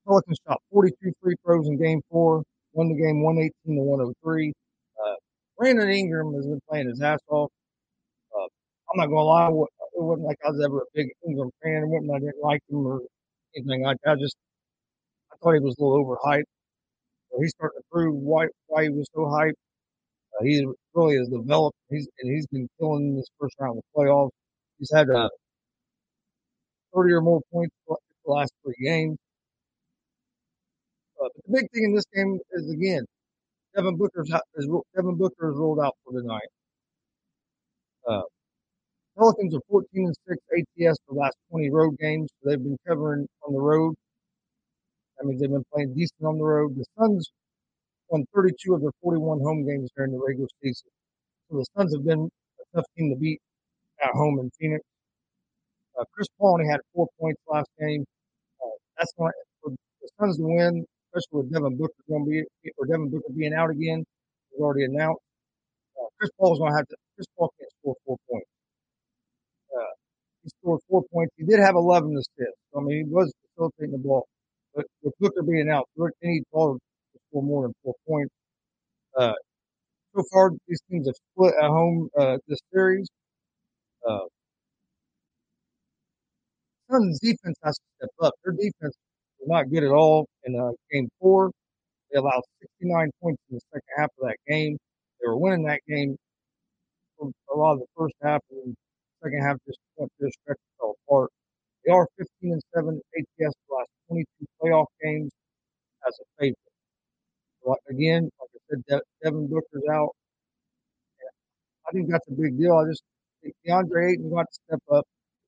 Pelicans 0.06 0.38
shot 0.46 0.58
42 0.72 1.12
free 1.22 1.36
throws 1.44 1.68
in 1.68 1.78
game 1.80 2.00
four, 2.10 2.42
won 2.72 2.88
the 2.88 2.96
game 2.96 3.22
118 3.22 3.76
to 3.76 3.82
103. 3.82 4.52
Uh, 4.98 5.14
Brandon 5.56 5.88
Ingram 5.90 6.34
has 6.34 6.46
been 6.46 6.60
playing 6.68 6.88
his 6.88 7.00
ass 7.00 7.20
off. 7.28 7.50
Uh, 8.36 8.44
I'm 8.92 8.98
not 8.98 9.06
gonna 9.06 9.22
lie, 9.22 9.48
it 9.48 10.02
wasn't 10.02 10.26
like 10.26 10.38
I 10.44 10.50
was 10.50 10.62
ever 10.64 10.78
a 10.80 10.86
big 10.94 11.08
Ingram 11.28 11.50
fan. 11.62 11.84
It 11.84 11.88
wasn't 11.88 12.10
I 12.12 12.18
didn't 12.18 12.42
like 12.42 12.62
him 12.68 12.86
or 12.86 13.00
anything 13.56 13.84
like 13.84 13.98
that. 14.04 14.12
I 14.12 14.16
just 14.16 14.36
I 15.32 15.36
thought 15.36 15.54
he 15.54 15.60
was 15.60 15.76
a 15.78 15.84
little 15.84 16.04
overhyped. 16.04 16.44
So 17.30 17.40
he's 17.40 17.50
starting 17.50 17.80
to 17.80 17.84
prove 17.92 18.14
why 18.16 18.48
why 18.66 18.84
he 18.84 18.90
was 18.90 19.08
so 19.14 19.22
hyped. 19.22 19.60
Uh, 20.40 20.44
he 20.44 20.66
really 20.94 21.16
has 21.16 21.28
developed. 21.28 21.76
He's 21.88 22.09
and 22.20 22.35
he's 22.35 22.47
been 22.47 22.68
killing 22.78 23.16
this 23.16 23.26
first 23.38 23.54
round 23.59 23.78
of 23.78 23.85
the 23.85 24.00
playoffs. 24.00 24.30
He's 24.78 24.90
had 24.92 25.11
uh, 25.11 25.28
30 26.94 27.12
or 27.12 27.20
more 27.20 27.40
points 27.52 27.75
the 27.87 27.97
last 28.32 28.52
three 28.64 28.75
games. 28.82 29.18
Uh, 31.20 31.28
but 31.35 31.42
the 31.47 31.61
big 31.61 31.70
thing 31.73 31.85
in 31.85 31.94
this 31.94 32.04
game 32.14 32.38
is 32.52 32.70
again, 32.70 33.04
Devin 33.75 33.97
Booker's 33.97 34.30
is 34.56 34.68
Devin 34.97 35.16
Booker 35.16 35.50
is 35.50 35.56
ruled 35.56 35.80
out 35.80 35.94
for 36.04 36.18
tonight. 36.18 36.49
Uh, 38.09 38.23
Pelicans 39.18 39.54
are 39.54 39.61
14 39.68 39.87
and 40.06 40.14
6 40.28 40.38
ATS 40.59 40.99
for 41.06 41.14
the 41.14 41.20
last 41.20 41.37
20 41.50 41.70
road 41.70 41.97
games. 41.99 42.30
So 42.42 42.49
they've 42.49 42.62
been 42.62 42.78
covering 42.87 43.26
on 43.47 43.52
the 43.52 43.61
road. 43.61 43.94
That 45.18 45.26
means 45.26 45.40
they've 45.40 45.50
been 45.50 45.64
playing 45.73 45.94
decent 45.94 46.23
on 46.25 46.38
the 46.38 46.44
road. 46.44 46.76
The 46.76 46.85
Suns 46.99 47.30
won 48.11 48.25
32 48.35 48.75
of 48.75 48.81
their 48.83 48.90
41 49.02 49.40
home 49.40 49.67
games 49.67 49.90
during 49.97 50.12
the 50.12 50.19
regular 50.19 50.49
season. 50.62 50.90
So 51.49 51.59
the 51.59 51.67
Suns 51.76 51.95
have 51.95 52.05
been 52.05 52.29
a 52.29 52.76
tough 52.76 52.87
team 52.97 53.11
to 53.11 53.19
beat 53.19 53.40
at 54.02 54.11
home 54.12 54.38
in 54.40 54.50
Phoenix. 54.59 54.85
Uh, 55.99 56.05
Chris 56.14 56.29
Paul 56.38 56.55
only 56.55 56.67
had 56.71 56.81
four 56.95 57.07
points 57.21 57.40
last 57.49 57.69
game. 57.79 58.05
Uh, 58.62 58.76
that's 58.99 59.12
not 59.19 59.31
for 59.62 59.71
the 59.71 60.09
Suns 60.19 60.37
to 60.38 60.45
win, 60.45 60.85
especially 61.14 61.43
with 61.45 61.52
Devin 61.52 61.76
Booker 61.76 62.02
going 62.09 62.25
to 62.25 62.31
be 62.31 62.71
or 62.79 62.87
Devin 62.87 63.11
Booker 63.11 63.33
being 63.37 63.55
out 63.55 63.71
again. 63.71 64.05
Was 64.52 64.61
already 64.61 64.85
announced. 64.85 65.23
Uh, 65.95 66.09
Chris 66.19 66.31
Paul's 66.38 66.59
going 66.59 66.73
to 66.73 66.76
have 66.76 66.88
to. 66.88 66.97
Chris 67.14 67.26
Paul 67.38 67.52
can't 67.59 67.71
score 67.81 67.95
four 68.05 68.17
points. 68.29 68.50
Uh, 69.71 69.95
he 70.43 70.50
scored 70.50 70.81
four 70.88 71.02
points. 71.12 71.33
He 71.37 71.45
did 71.45 71.61
have 71.61 71.75
11 71.75 72.11
assists. 72.17 72.59
I 72.76 72.81
mean, 72.81 73.07
he 73.07 73.12
was 73.12 73.33
facilitating 73.55 73.93
the 73.93 74.02
ball. 74.02 74.26
But 74.75 74.87
with 75.02 75.14
Booker 75.21 75.43
being 75.43 75.69
out, 75.71 75.88
any 76.23 76.43
ball 76.52 76.79
score 77.30 77.42
more 77.42 77.62
than 77.62 77.75
four 77.82 77.94
points. 78.08 78.32
Uh, 79.16 79.32
so 80.14 80.25
far, 80.32 80.50
these 80.68 80.80
teams 80.90 81.06
have 81.06 81.16
split 81.32 81.54
at 81.62 81.68
home 81.68 82.08
uh, 82.18 82.38
this 82.49 82.58
series. 82.72 83.08
Uh, 84.08 84.26
Suns 86.90 87.20
defense 87.20 87.56
has 87.62 87.76
to 87.76 87.84
step 87.99 88.10
up. 88.20 88.34
Their 88.44 88.52
defense 88.52 88.96
was 89.38 89.49
not 89.49 89.70
good 89.70 89.84
at 89.84 89.92
all 89.92 90.26
in 90.44 90.58
uh, 90.58 90.72
game 90.92 91.08
four. 91.20 91.52
They 92.12 92.18
allowed 92.18 92.42
69 92.60 93.10
points 93.22 93.42
in 93.50 93.56
the 93.56 93.60
second 93.72 93.88
half 93.96 94.10
of 94.20 94.28
that 94.28 94.37
game. 94.49 94.76
They 95.20 95.28
were 95.28 95.38
winning 95.38 95.64
that 95.66 95.80
game 95.88 96.16
for 97.18 97.30
a 97.54 97.56
lot 97.56 97.75
of 97.75 97.80
the 97.80 97.87
first 97.96 98.14
half, 98.22 98.40
and 98.50 98.75
the 98.75 98.76
second 99.25 99.42
half 99.42 99.56
just 99.66 99.78
went 99.96 100.10
through 100.18 100.28
a 100.28 100.32
stretch 100.42 100.58
and 100.58 100.78
fell 100.80 100.96
apart. 101.06 101.30
They 101.87 101.92
are 101.92 102.06
15 102.18 102.52
and 102.52 102.62
7 102.75 103.00
ATS 103.18 103.54
the 103.68 103.75
last 103.75 103.90
22 104.08 104.46
playoff 104.62 104.87
games 105.02 105.30
as 106.06 106.18
a 106.20 106.25
favorite. 106.40 106.69
So 107.64 107.76
again, 107.88 108.31
like 108.40 108.50
I 108.55 108.59
said, 108.71 108.85
De- 108.88 109.09
Devin 109.23 109.49
Booker's 109.49 109.85
out. 109.90 110.11
I 111.88 111.93
think 111.93 112.11
that's 112.11 112.26
a 112.29 112.33
big 112.33 112.59
deal. 112.59 112.76
I 112.76 112.88
just 112.88 113.02
think 113.43 113.55
DeAndre 113.67 114.12
Ayton 114.12 114.31
got 114.31 114.43
to 114.43 114.55
step 114.67 114.81
up 114.93 115.05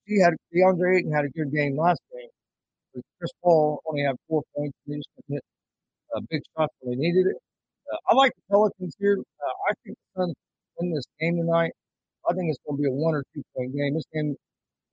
he 0.07 0.21
had 0.21 0.35
DeAndre 0.54 0.99
Ayton 0.99 1.12
had 1.12 1.25
a 1.25 1.31
good 1.31 1.52
game 1.52 1.76
last 1.76 2.00
game. 2.12 2.28
But 2.95 3.02
Chris 3.19 3.31
Paul 3.42 3.81
only 3.87 4.02
had 4.02 4.16
four 4.28 4.42
points. 4.54 4.76
And 4.87 4.95
they 4.95 4.99
just 4.99 5.09
hit 5.28 5.45
uh, 6.14 6.21
big 6.31 6.42
shots 6.57 6.75
when 6.81 6.99
they 6.99 7.00
needed 7.02 7.26
it. 7.26 7.37
Uh, 7.92 7.99
I 8.11 8.14
like 8.14 8.33
the 8.37 8.42
Pelicans 8.50 8.95
here. 8.99 9.19
Uh, 9.19 9.54
I 9.71 9.73
think 9.85 9.97
the 9.97 10.21
Suns 10.23 10.35
win 10.78 10.95
this 10.95 11.07
game 11.21 11.37
tonight. 11.37 11.73
I 12.28 12.35
think 12.35 12.50
it's 12.50 12.59
going 12.66 12.78
to 12.78 12.83
be 12.83 12.88
a 12.88 12.92
one 12.92 13.14
or 13.14 13.25
two 13.35 13.42
point 13.57 13.75
game. 13.75 13.95
This 13.95 14.07
game 14.12 14.35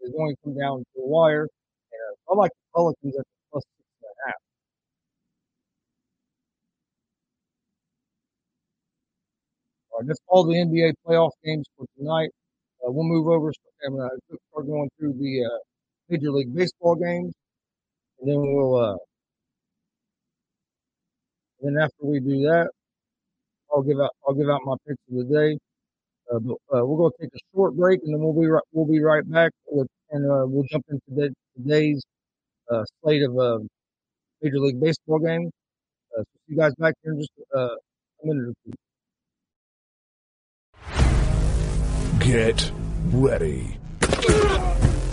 is 0.01 0.11
going 0.13 0.35
to 0.35 0.37
come 0.43 0.57
down 0.57 0.79
to 0.79 0.85
the 0.95 1.05
wire. 1.05 1.43
And, 1.43 2.01
uh, 2.29 2.33
I 2.33 2.37
like 2.37 2.51
the 2.51 2.67
Pelicans 2.75 3.15
at 3.17 3.25
the 3.25 3.37
plus 3.51 3.63
six 3.63 3.85
and 4.03 4.09
a 4.11 4.27
half. 4.27 4.35
All 9.91 9.99
right, 9.99 10.07
that's 10.07 10.19
all 10.27 10.43
the 10.45 10.55
NBA 10.55 10.93
playoff 11.05 11.31
games 11.43 11.65
for 11.77 11.85
tonight. 11.97 12.29
Uh, 12.85 12.91
we'll 12.91 13.05
move 13.05 13.27
over 13.27 13.51
and 13.81 14.01
uh, 14.01 14.09
start 14.51 14.67
going 14.67 14.89
through 14.99 15.13
the 15.13 15.45
uh, 15.45 15.57
Major 16.09 16.31
League 16.31 16.53
Baseball 16.55 16.95
games, 16.95 17.33
and 18.19 18.29
then 18.29 18.37
we'll. 18.39 18.75
Uh, 18.75 18.97
and 21.61 21.75
then 21.75 21.83
after 21.83 22.05
we 22.05 22.19
do 22.19 22.41
that, 22.43 22.69
I'll 23.73 23.83
give 23.83 23.99
out 23.99 24.11
I'll 24.27 24.33
give 24.33 24.49
out 24.49 24.61
my 24.65 24.75
picks 24.87 25.01
of 25.11 25.17
the 25.17 25.33
day. 25.33 25.57
Uh, 26.31 26.39
but, 26.39 26.77
uh, 26.77 26.85
we're 26.85 26.97
going 26.97 27.11
to 27.11 27.23
take 27.25 27.33
a 27.33 27.39
short 27.55 27.75
break, 27.75 27.99
and 28.03 28.13
then 28.13 28.21
we'll 28.21 28.39
be 28.39 28.47
right, 28.47 28.63
we'll 28.71 28.85
be 28.85 29.01
right 29.01 29.29
back, 29.31 29.51
with, 29.67 29.87
and 30.11 30.25
uh, 30.25 30.45
we'll 30.45 30.65
jump 30.71 30.85
into 30.89 31.01
the, 31.09 31.33
today's 31.57 32.03
uh, 32.71 32.83
slate 33.01 33.23
of 33.23 33.37
uh, 33.37 33.59
Major 34.41 34.59
League 34.59 34.79
Baseball 34.79 35.19
games. 35.19 35.51
Uh, 36.17 36.21
so 36.21 36.25
see 36.47 36.53
you 36.53 36.57
guys 36.57 36.73
back 36.79 36.93
here 37.03 37.13
in 37.13 37.19
just 37.19 37.31
uh, 37.55 37.75
a 38.23 38.25
minute 38.25 38.49
or 38.49 38.53
two. 38.65 38.88
Get 42.19 42.71
ready. 43.07 43.77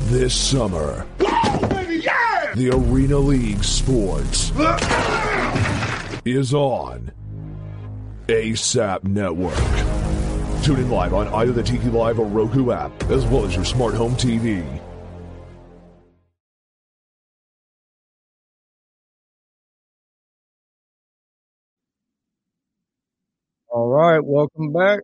This 0.09 0.35
summer, 0.35 1.07
the 1.19 2.71
Arena 2.73 3.19
League 3.19 3.65
Sports 3.65 4.51
is 6.25 6.53
on 6.53 7.13
ASAP 8.29 9.05
Network. 9.05 9.55
Tune 10.63 10.81
in 10.81 10.91
live 10.91 11.15
on 11.15 11.29
either 11.29 11.53
the 11.53 11.63
Tiki 11.63 11.89
Live 11.89 12.19
or 12.19 12.27
Roku 12.27 12.73
app, 12.73 12.91
as 13.05 13.25
well 13.27 13.45
as 13.47 13.55
your 13.55 13.65
smart 13.65 13.95
home 13.95 14.15
TV. 14.17 14.65
All 23.69 23.89
right, 23.89 24.21
welcome 24.23 24.73
back. 24.73 25.01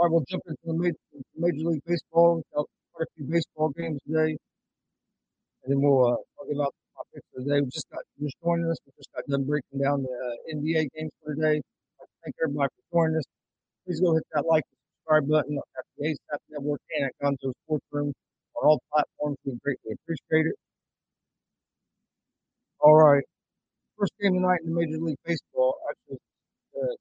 We'll 0.00 0.22
jump 0.30 0.42
into 0.46 0.62
the 0.64 0.74
Major, 0.78 0.94
Major 1.36 1.68
League 1.70 1.82
Baseball. 1.84 2.40
Got 2.54 2.66
quite 2.94 3.02
a 3.02 3.12
few 3.16 3.26
baseball 3.26 3.70
games 3.76 3.98
today, 4.06 4.38
and 5.64 5.66
then 5.66 5.82
we'll 5.82 6.06
uh, 6.06 6.22
talk 6.38 6.46
about 6.54 6.72
my 6.94 7.02
picks 7.12 7.26
for 7.34 7.42
the 7.42 7.50
day. 7.50 7.60
We 7.60 7.66
just 7.66 7.90
got 7.90 8.06
just 8.22 8.36
joining 8.42 8.70
us. 8.70 8.78
We 8.86 8.92
just 8.96 9.10
got 9.10 9.26
done 9.26 9.42
breaking 9.44 9.82
down 9.82 10.06
the 10.06 10.14
uh, 10.14 10.54
NBA 10.54 10.86
games 10.94 11.10
for 11.18 11.34
today. 11.34 11.60
Thank 12.22 12.34
everybody 12.42 12.70
for 12.70 12.84
joining 12.94 13.16
us. 13.18 13.24
Please 13.84 14.00
go 14.00 14.14
hit 14.14 14.22
that 14.34 14.46
like 14.46 14.62
and 14.70 14.78
subscribe 15.02 15.26
button 15.26 15.58
at 15.58 15.84
the 15.98 16.14
ASAP 16.14 16.40
Network 16.50 16.80
and 16.94 17.10
at 17.10 17.12
Gonzo 17.18 17.50
Sports 17.66 17.86
Room 17.90 18.12
on 18.54 18.62
all 18.70 18.80
platforms. 18.94 19.36
We 19.44 19.58
greatly 19.64 19.98
appreciate 19.98 20.46
it. 20.46 20.56
All 22.80 22.94
right, 22.94 23.24
first 23.98 24.12
game 24.22 24.34
tonight 24.34 24.62
in 24.62 24.70
the 24.72 24.78
Major 24.78 25.02
League 25.02 25.18
Baseball. 25.26 25.74
Actually, 25.90 26.18
uh, 26.78 26.94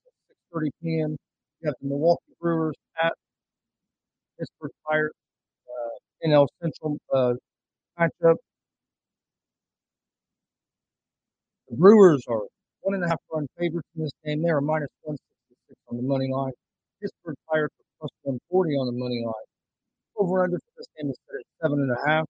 6:30 0.57 0.69
p.m. 0.81 1.17
You 1.61 1.69
have 1.69 1.75
the 1.81 1.89
Milwaukee 1.89 2.33
Brewers 2.41 2.75
Pittsburgh 4.37 4.71
Pirates, 4.87 5.15
uh, 5.67 6.27
NL 6.27 6.47
Central 6.61 6.97
uh, 7.13 7.33
matchup. 7.99 8.35
The 11.69 11.75
Brewers 11.75 12.23
are 12.27 12.41
one 12.81 12.95
and 12.95 13.03
a 13.03 13.07
half 13.07 13.19
run 13.31 13.47
favorites 13.57 13.89
in 13.95 14.03
this 14.03 14.11
game. 14.25 14.41
They 14.41 14.49
are 14.49 14.61
minus 14.61 14.89
166 15.03 15.79
on 15.89 15.97
the 15.97 16.03
money 16.03 16.29
line. 16.31 16.53
Pittsburgh 17.01 17.35
Pirates 17.49 17.75
plus 17.99 18.11
140 18.23 18.75
on 18.75 18.85
the 18.87 18.97
money 18.97 19.23
line. 19.25 19.47
Over 20.17 20.43
under 20.43 20.57
for 20.57 20.71
this 20.77 20.87
game 20.97 21.09
is 21.09 21.17
set 21.27 21.39
at 21.39 21.45
seven 21.61 21.79
and 21.81 21.91
a 21.91 22.09
half. 22.09 22.25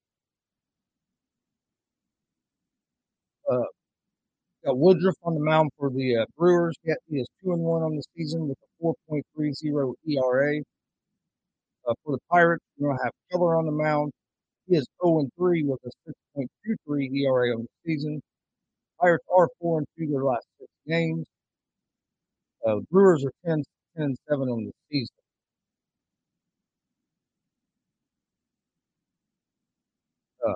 Uh, 3.49 3.63
got 4.65 4.77
Woodruff 4.77 5.15
on 5.23 5.35
the 5.35 5.39
mound 5.39 5.69
for 5.77 5.89
the 5.89 6.17
uh, 6.17 6.25
Brewers. 6.37 6.75
He 6.83 7.17
is 7.17 7.27
two 7.41 7.53
and 7.53 7.61
one 7.61 7.81
on 7.83 7.95
the 7.95 8.03
season 8.15 8.49
with 8.49 8.57
a 8.81 8.93
4.30 9.13 9.93
ERA. 10.05 10.61
Uh, 11.87 11.93
for 12.03 12.13
the 12.13 12.19
Pirates, 12.29 12.63
we're 12.77 12.89
going 12.89 12.97
to 12.97 13.03
have 13.03 13.13
Keller 13.31 13.55
on 13.55 13.65
the 13.65 13.71
mound. 13.71 14.11
He 14.67 14.75
is 14.75 14.85
0 15.03 15.19
and 15.19 15.31
3 15.37 15.63
with 15.63 15.79
a 15.85 16.11
6.23 16.37 17.09
ERA 17.21 17.55
on 17.55 17.61
the 17.61 17.67
season. 17.85 18.21
Pirates 18.99 19.25
are 19.35 19.49
4 19.61 19.79
and 19.79 19.87
2 19.97 20.07
their 20.11 20.23
last 20.23 20.45
six 20.59 20.69
games. 20.87 21.25
Uh, 22.67 22.77
Brewers 22.91 23.23
are 23.23 23.31
10, 23.45 23.63
10 23.97 24.15
7 24.29 24.49
on 24.49 24.65
the 24.65 24.71
season. 24.91 25.15
Uh, 30.45 30.53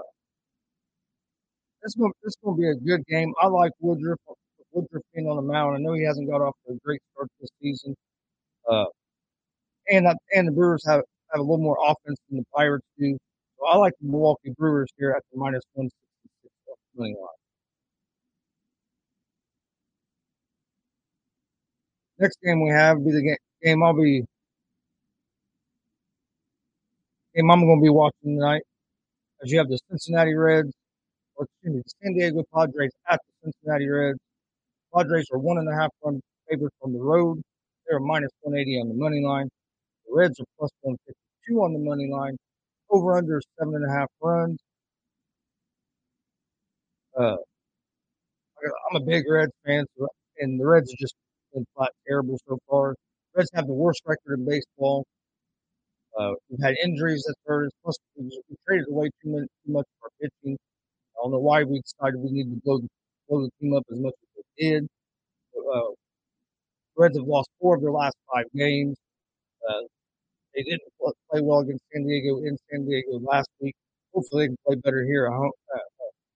this 1.83 1.95
going 1.95 2.11
this 2.23 2.35
to 2.35 2.55
be 2.57 2.67
a 2.67 2.75
good 2.75 3.05
game. 3.07 3.33
I 3.41 3.47
like 3.47 3.71
Woodruff. 3.79 4.19
Woodruff 4.73 5.03
being 5.13 5.27
on 5.27 5.37
the 5.37 5.41
mound. 5.41 5.77
I 5.77 5.79
know 5.79 5.93
he 5.93 6.03
hasn't 6.03 6.29
got 6.29 6.41
off 6.41 6.55
to 6.67 6.73
a 6.73 6.77
great 6.83 7.01
start 7.13 7.29
this 7.39 7.49
season. 7.61 7.95
Uh, 8.69 8.85
and 9.89 10.07
and 10.33 10.47
the 10.47 10.51
Brewers 10.51 10.83
have 10.87 11.01
have 11.31 11.39
a 11.39 11.43
little 11.43 11.57
more 11.57 11.77
offense 11.83 12.19
than 12.29 12.39
the 12.39 12.45
Pirates 12.55 12.85
do. 12.99 13.17
So 13.59 13.67
I 13.67 13.77
like 13.77 13.93
the 14.01 14.07
Milwaukee 14.09 14.53
Brewers 14.57 14.89
here 14.97 15.11
at 15.11 15.23
the 15.31 15.39
minus 15.39 15.63
one 15.73 15.87
sixty 15.87 16.49
six 16.67 16.77
money 16.95 17.15
line. 17.15 17.27
Next 22.19 22.37
game 22.43 22.61
we 22.63 22.69
have 22.69 23.03
be 23.03 23.11
the 23.11 23.21
game, 23.23 23.37
game 23.63 23.83
I'll 23.83 23.93
be 23.93 24.23
game 27.35 27.51
I'm 27.51 27.65
going 27.65 27.79
to 27.79 27.83
be 27.83 27.89
watching 27.89 28.37
tonight. 28.37 28.61
As 29.43 29.51
you 29.51 29.57
have 29.59 29.69
the 29.69 29.79
Cincinnati 29.89 30.33
Reds 30.35 30.73
or 31.35 31.45
excuse 31.45 31.75
me, 31.75 31.81
the 31.85 31.91
San 32.03 32.13
Diego 32.13 32.43
Padres 32.53 32.91
at 33.09 33.19
the 33.43 33.51
Cincinnati 33.51 33.89
Reds. 33.89 34.19
Padres 34.95 35.27
are 35.31 35.39
one 35.39 35.57
and 35.57 35.69
a 35.69 35.73
half 35.75 35.91
run 36.03 36.21
favorites 36.49 36.75
on 36.83 36.93
the 36.93 36.99
road. 36.99 37.41
They're 37.87 37.99
minus 37.99 38.31
180 38.41 38.81
on 38.81 38.89
the 38.89 38.95
money 38.95 39.21
line. 39.23 39.49
Reds 40.11 40.39
are 40.39 40.45
plus 40.59 40.71
152 40.81 41.61
on 41.61 41.73
the 41.73 41.79
money 41.79 42.09
line. 42.11 42.37
Over 42.89 43.17
under 43.17 43.41
seven 43.57 43.75
and 43.75 43.85
a 43.85 43.93
half 43.93 44.09
runs. 44.21 44.59
Uh, 47.17 47.37
I'm 48.89 49.01
a 49.01 49.05
big 49.05 49.23
Reds 49.29 49.53
fan, 49.65 49.85
and 50.39 50.59
the 50.59 50.65
Reds 50.65 50.91
have 50.91 50.97
just 50.99 51.15
been 51.53 51.65
flat 51.75 51.91
terrible 52.07 52.37
so 52.47 52.57
far. 52.69 52.95
Reds 53.35 53.49
have 53.53 53.67
the 53.67 53.73
worst 53.73 54.01
record 54.05 54.39
in 54.39 54.45
baseball. 54.45 55.05
Uh, 56.17 56.33
we've 56.49 56.59
had 56.61 56.75
injuries 56.83 57.23
that 57.23 57.35
hurt 57.45 57.67
us. 57.67 57.71
Plus, 57.83 57.97
we, 58.17 58.29
traded 58.67 58.87
away 58.89 59.09
too 59.23 59.31
much, 59.31 59.47
too 59.65 59.71
much 59.71 59.85
of 59.85 60.03
our 60.03 60.09
pitching. 60.19 60.57
I 61.15 61.23
don't 61.23 61.31
know 61.31 61.39
why 61.39 61.63
we 61.63 61.81
decided 61.81 62.19
we 62.19 62.31
needed 62.31 62.55
to 62.55 62.61
blow 62.63 62.79
the, 62.79 62.87
the 63.29 63.49
team 63.61 63.73
up 63.73 63.83
as 63.91 63.99
much 63.99 64.13
as 64.13 64.43
we 64.59 64.69
did. 64.69 64.87
Uh, 65.55 65.91
Reds 66.97 67.17
have 67.17 67.27
lost 67.27 67.49
four 67.59 67.75
of 67.75 67.81
their 67.81 67.91
last 67.91 68.15
five 68.33 68.45
games. 68.53 68.97
Uh, 69.67 69.83
they 70.55 70.63
didn't 70.63 70.81
play 70.99 71.41
well 71.41 71.59
against 71.59 71.83
San 71.93 72.05
Diego 72.05 72.37
in 72.39 72.57
San 72.69 72.85
Diego 72.85 73.19
last 73.19 73.49
week. 73.59 73.75
Hopefully, 74.13 74.43
they 74.43 74.47
can 74.47 74.57
play 74.65 74.75
better 74.75 75.03
here 75.05 75.27
at 75.27 75.33
home, 75.33 75.51
uh, 75.73 75.79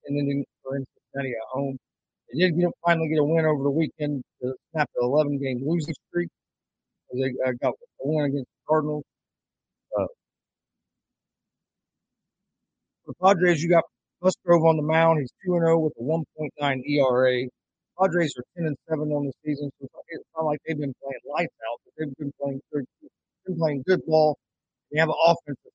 in 0.08 0.18
Indian 0.18 0.46
or 0.64 0.78
in 0.78 0.86
Cincinnati 1.14 1.34
at 1.34 1.48
home. 1.52 1.78
They 2.32 2.40
did 2.40 2.58
get, 2.58 2.70
finally 2.84 3.10
get 3.10 3.20
a 3.20 3.24
win 3.24 3.46
over 3.46 3.64
the 3.64 3.72
weekend 3.72 4.24
to 4.42 4.54
snap 4.72 4.90
the 4.96 5.04
11 5.04 5.40
game 5.40 5.62
losing 5.66 5.94
streak. 6.10 6.30
They 7.14 7.34
uh, 7.46 7.52
got 7.62 7.74
a 7.74 8.08
win 8.08 8.26
against 8.26 8.46
the 8.46 8.64
Cardinals. 8.68 9.04
Uh, 9.98 10.06
for 13.06 13.14
the 13.14 13.14
Padres, 13.22 13.62
you 13.64 13.70
got 13.70 13.84
Musgrove 14.22 14.66
on 14.66 14.78
the 14.78 14.84
mound. 14.84 15.20
He's 15.20 15.32
2 15.46 15.60
0 15.60 15.80
with 15.80 15.94
a 16.00 16.04
1.9 16.04 16.82
ERA. 16.88 17.48
Padres 18.00 18.34
are 18.38 18.44
10 18.58 18.68
and 18.68 18.78
7 18.90 19.12
on 19.12 19.26
the 19.26 19.34
season, 19.46 19.70
so 19.80 19.88
it's 20.10 20.24
not 20.36 20.46
like 20.46 20.60
they've 20.68 20.78
been 20.78 20.94
playing 21.02 21.20
lights 21.32 21.56
out, 21.70 21.80
but 21.86 21.94
they've 21.98 22.16
been 22.18 22.32
playing 22.42 22.60
good, 22.74 22.86
been 23.46 23.58
playing 23.58 23.84
good 23.88 24.06
ball. 24.06 24.38
They 24.92 25.00
have 25.00 25.10
an 25.10 25.16
offense 25.26 25.58
of 25.66 25.72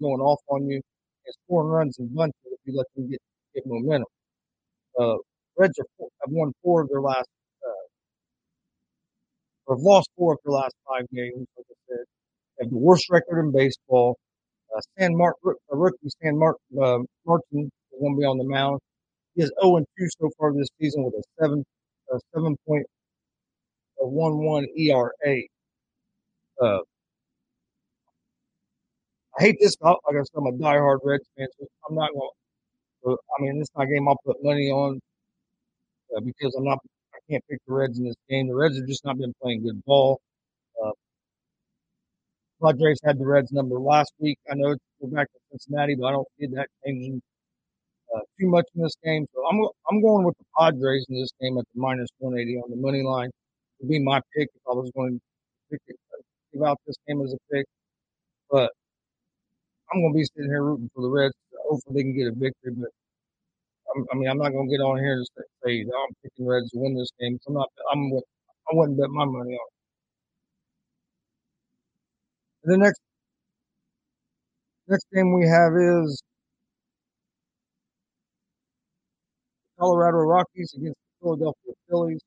going 0.00 0.20
off 0.20 0.40
on 0.48 0.66
you 0.66 0.76
and 0.76 1.34
scoring 1.44 1.68
runs 1.68 1.98
and 1.98 2.14
bunches 2.14 2.34
if 2.44 2.58
you 2.64 2.76
let 2.76 2.86
them 2.94 3.10
get, 3.10 3.20
get 3.54 3.64
momentum. 3.66 4.06
Uh, 4.98 5.16
Reds 5.58 5.78
are, 5.78 5.86
have 6.00 6.30
won 6.30 6.52
four 6.62 6.82
of 6.82 6.88
their 6.88 7.00
last, 7.00 7.28
uh, 7.66 7.86
have 9.72 9.80
lost 9.80 10.10
four 10.16 10.34
of 10.34 10.38
their 10.44 10.52
last 10.52 10.74
five 10.88 11.06
games, 11.12 11.46
like 11.56 11.66
I 11.70 11.74
said. 11.88 12.04
Have 12.60 12.70
the 12.70 12.76
worst 12.76 13.08
record 13.10 13.40
in 13.40 13.50
baseball. 13.52 14.16
Uh, 14.74 14.80
Sanmartin, 14.98 15.32
uh, 15.44 15.76
rookie 15.76 16.08
Sanmartin, 16.22 16.82
uh, 16.82 16.98
Martin 17.24 17.64
is 17.64 17.70
going 18.00 18.14
to 18.14 18.18
be 18.18 18.24
on 18.24 18.38
the 18.38 18.44
mound. 18.44 18.80
He 19.34 19.42
is 19.42 19.52
0 19.62 19.78
2 19.78 19.84
so 20.20 20.30
far 20.38 20.52
this 20.54 20.68
season 20.80 21.04
with 21.04 21.14
a 21.14 21.22
7, 21.40 21.64
uh, 22.12 22.18
7.11 22.34 24.66
ERA. 24.76 25.42
Uh, 26.60 26.78
I 29.38 29.42
hate 29.42 29.56
this. 29.60 29.76
Like 29.80 29.96
I 30.10 30.22
said, 30.22 30.38
I'm 30.38 30.46
a 30.46 30.52
diehard 30.52 30.98
Reds 31.04 31.28
fan, 31.36 31.46
so 31.58 31.66
I'm 31.88 31.94
not 31.94 32.10
going 32.12 32.30
to. 33.04 33.18
I 33.38 33.42
mean, 33.42 33.58
this 33.58 33.68
is 33.68 33.70
not 33.76 33.84
a 33.84 33.86
game 33.88 34.08
I'll 34.08 34.18
put 34.24 34.36
money 34.42 34.70
on 34.70 34.98
uh, 36.16 36.20
because 36.20 36.54
I'm 36.56 36.64
not. 36.64 36.78
I 37.14 37.18
can't 37.30 37.44
pick 37.50 37.58
the 37.66 37.74
Reds 37.74 37.98
in 37.98 38.04
this 38.04 38.16
game. 38.28 38.48
The 38.48 38.54
Reds 38.54 38.76
have 38.76 38.86
just 38.86 39.04
not 39.04 39.18
been 39.18 39.32
playing 39.42 39.62
good 39.62 39.82
ball. 39.84 40.20
Uh, 40.82 40.90
Padres 42.62 42.98
had 43.04 43.18
the 43.18 43.26
Reds 43.26 43.52
number 43.52 43.78
last 43.78 44.12
week. 44.18 44.38
I 44.50 44.54
know 44.54 44.72
it's 44.72 44.82
go 45.00 45.08
back 45.08 45.28
to 45.32 45.38
Cincinnati, 45.50 45.94
but 45.94 46.06
I 46.06 46.12
don't 46.12 46.28
see 46.38 46.46
that 46.54 46.68
changing 46.84 47.20
uh, 48.14 48.20
too 48.40 48.48
much 48.48 48.66
in 48.74 48.82
this 48.82 48.96
game. 49.04 49.26
So 49.34 49.46
I'm 49.46 49.60
I'm 49.90 50.00
going 50.02 50.24
with 50.24 50.36
the 50.38 50.44
Padres 50.58 51.06
in 51.08 51.20
this 51.20 51.30
game 51.40 51.58
at 51.58 51.64
the 51.74 51.80
minus 51.80 52.08
180 52.18 52.58
on 52.60 52.70
the 52.70 52.76
money 52.76 53.02
line. 53.02 53.30
Would 53.80 53.90
be 53.90 53.98
my 54.02 54.20
pick 54.34 54.48
if 54.54 54.62
I 54.68 54.72
was 54.72 54.90
going 54.96 55.18
to 55.18 55.20
pick 55.70 55.80
it, 55.88 55.96
give 56.54 56.62
out 56.62 56.78
this 56.86 56.96
game 57.06 57.20
as 57.22 57.34
a 57.34 57.38
pick. 57.52 57.66
But 58.50 58.72
I'm 59.92 60.02
to 60.14 60.18
be 60.18 60.24
sitting 60.24 60.50
here 60.50 60.64
rooting 60.64 60.90
for 60.94 61.02
the 61.02 61.10
Reds. 61.10 61.34
Hopefully 61.68 61.94
they 61.96 62.02
can 62.04 62.16
get 62.16 62.28
a 62.28 62.32
victory. 62.32 62.74
But 62.76 62.90
I'm, 63.94 64.06
i 64.12 64.16
mean, 64.16 64.28
I'm 64.30 64.38
not 64.38 64.50
to 64.50 64.70
get 64.70 64.82
on 64.84 64.98
here 64.98 65.14
and 65.14 65.26
say, 65.36 65.44
say 65.64 65.80
I'm 65.82 66.14
picking 66.22 66.46
Reds 66.46 66.70
to 66.72 66.78
win 66.80 66.96
this 66.96 67.10
game. 67.20 67.38
I'm 67.48 67.54
not. 67.54 67.68
I'm. 67.92 68.12
I 68.70 68.74
wouldn't 68.74 68.98
bet 68.98 69.10
my 69.10 69.24
money 69.24 69.54
on 69.54 69.68
it. 69.68 69.74
The 72.70 72.78
next 72.78 73.00
next 74.88 75.06
game 75.14 75.34
we 75.34 75.46
have 75.48 75.72
is 75.76 76.22
Colorado 79.78 80.18
Rockies 80.18 80.74
against 80.76 80.98
the 80.98 81.14
Philadelphia 81.26 81.74
Phillies. 81.90 82.22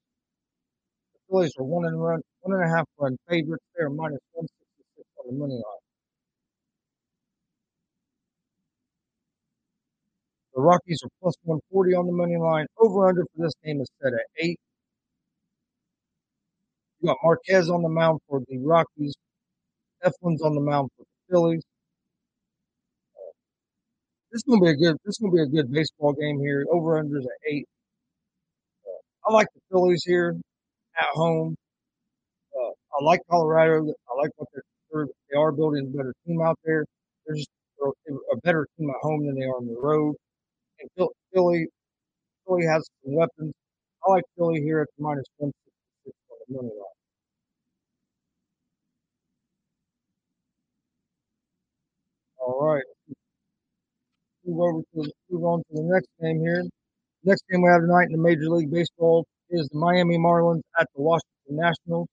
The 1.13 1.19
Phillies 1.29 1.53
are 1.59 1.65
one 1.65 1.85
and 1.85 2.01
run, 2.01 2.21
one 2.41 2.59
and 2.61 2.69
a 2.71 2.75
half 2.75 2.85
run 2.99 3.17
favorites. 3.29 3.63
They're 3.77 3.89
minus 3.89 4.19
one 4.33 4.47
sixty 4.47 4.83
six 4.97 5.07
on 5.19 5.33
the 5.33 5.39
money 5.39 5.55
line. 5.55 5.88
The 10.59 10.63
Rockies 10.63 10.99
are 11.05 11.09
plus 11.21 11.35
140 11.43 11.95
on 11.95 12.05
the 12.05 12.11
money 12.11 12.35
line. 12.35 12.65
Over 12.77 13.07
under 13.07 13.23
for 13.23 13.45
this 13.45 13.53
game 13.63 13.79
is 13.79 13.87
set 14.03 14.11
at 14.11 14.27
eight. 14.43 14.59
You 16.99 17.07
got 17.07 17.17
Marquez 17.23 17.69
on 17.69 17.81
the 17.81 17.87
mound 17.87 18.19
for 18.27 18.41
the 18.45 18.57
Rockies. 18.57 19.15
Eflin's 20.03 20.41
on 20.41 20.55
the 20.55 20.59
mound 20.61 20.89
for 20.97 21.03
the 21.03 21.33
Phillies. 21.33 21.63
Uh, 23.15 23.31
this 24.33 24.39
is 24.39 24.43
gonna 24.43 24.59
be 24.59 24.71
a 24.71 24.75
good. 24.75 24.97
This 25.05 25.13
is 25.13 25.19
gonna 25.19 25.31
be 25.31 25.43
a 25.43 25.45
good 25.45 25.71
baseball 25.71 26.11
game 26.11 26.39
here. 26.39 26.65
Over 26.69 26.99
under 26.99 27.19
is 27.19 27.25
at 27.25 27.53
eight. 27.53 27.65
Uh, 28.85 29.29
I 29.29 29.33
like 29.33 29.47
the 29.55 29.61
Phillies 29.71 30.03
here 30.05 30.35
at 30.99 31.07
home. 31.13 31.55
Uh, 32.53 32.71
I 32.99 33.03
like 33.05 33.21
Colorado. 33.31 33.93
I 34.11 34.21
like 34.21 34.31
what 34.35 34.49
they're. 34.53 35.05
They 35.31 35.37
are 35.37 35.53
building 35.53 35.87
a 35.87 35.97
better 35.97 36.13
team 36.27 36.41
out 36.41 36.59
there. 36.65 36.83
They're 37.25 37.37
just 37.37 37.47
a 37.81 38.37
better 38.43 38.67
team 38.77 38.89
at 38.89 38.97
home 38.99 39.25
than 39.25 39.35
they 39.35 39.45
are 39.45 39.55
on 39.55 39.65
the 39.65 39.79
road. 39.79 40.17
Philly, 41.33 41.67
Philly 42.47 42.65
has 42.65 42.87
some 43.03 43.15
weapons. 43.15 43.53
I 44.05 44.11
like 44.11 44.23
Philly 44.37 44.61
here 44.61 44.81
at 44.81 44.87
the 44.97 45.03
minus 45.03 45.25
166 45.37 46.15
on 46.31 46.37
the 46.47 46.55
money 46.55 46.75
line. 46.75 46.97
All 52.39 52.65
right. 52.65 52.83
Move 54.45 54.59
over 54.61 54.81
to 54.81 55.11
move 55.29 55.43
on 55.43 55.59
to 55.59 55.65
the 55.73 55.83
next 55.83 56.09
game 56.21 56.39
here. 56.39 56.63
Next 57.23 57.43
game 57.51 57.61
we 57.61 57.69
have 57.69 57.81
tonight 57.81 58.07
in 58.09 58.13
the 58.13 58.17
Major 58.23 58.49
League 58.49 58.71
Baseball 58.71 59.25
is 59.49 59.67
the 59.71 59.79
Miami 59.79 60.17
Marlins 60.17 60.61
at 60.79 60.87
the 60.95 61.01
Washington 61.01 61.57
Nationals. 61.57 62.07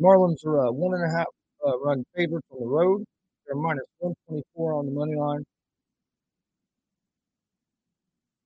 Marlins 0.00 0.44
are 0.46 0.66
a 0.66 0.72
one 0.72 0.94
and 0.94 1.04
a 1.04 1.16
half 1.16 1.26
uh, 1.66 1.78
run 1.80 2.04
favorites 2.14 2.46
on 2.52 2.60
the 2.60 2.66
road. 2.66 3.04
They're 3.46 3.56
minus 3.56 3.84
124 3.98 4.74
on 4.74 4.86
the 4.86 4.92
money 4.92 5.16
line. 5.16 5.42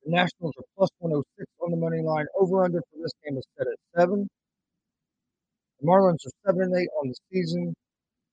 The 0.04 0.12
Nationals 0.12 0.54
are 0.56 0.64
plus 0.76 0.88
106 0.98 1.46
on 1.60 1.70
the 1.70 1.76
money 1.76 2.02
line. 2.02 2.26
Over 2.38 2.64
under 2.64 2.80
for 2.80 3.02
this 3.02 3.12
game 3.24 3.36
is 3.36 3.44
set 3.58 3.66
at 3.66 3.78
seven. 3.98 4.28
The 5.80 5.86
Marlins 5.86 6.24
are 6.26 6.32
seven 6.46 6.62
and 6.62 6.76
eight 6.76 6.88
on 7.00 7.08
the 7.08 7.14
season. 7.30 7.74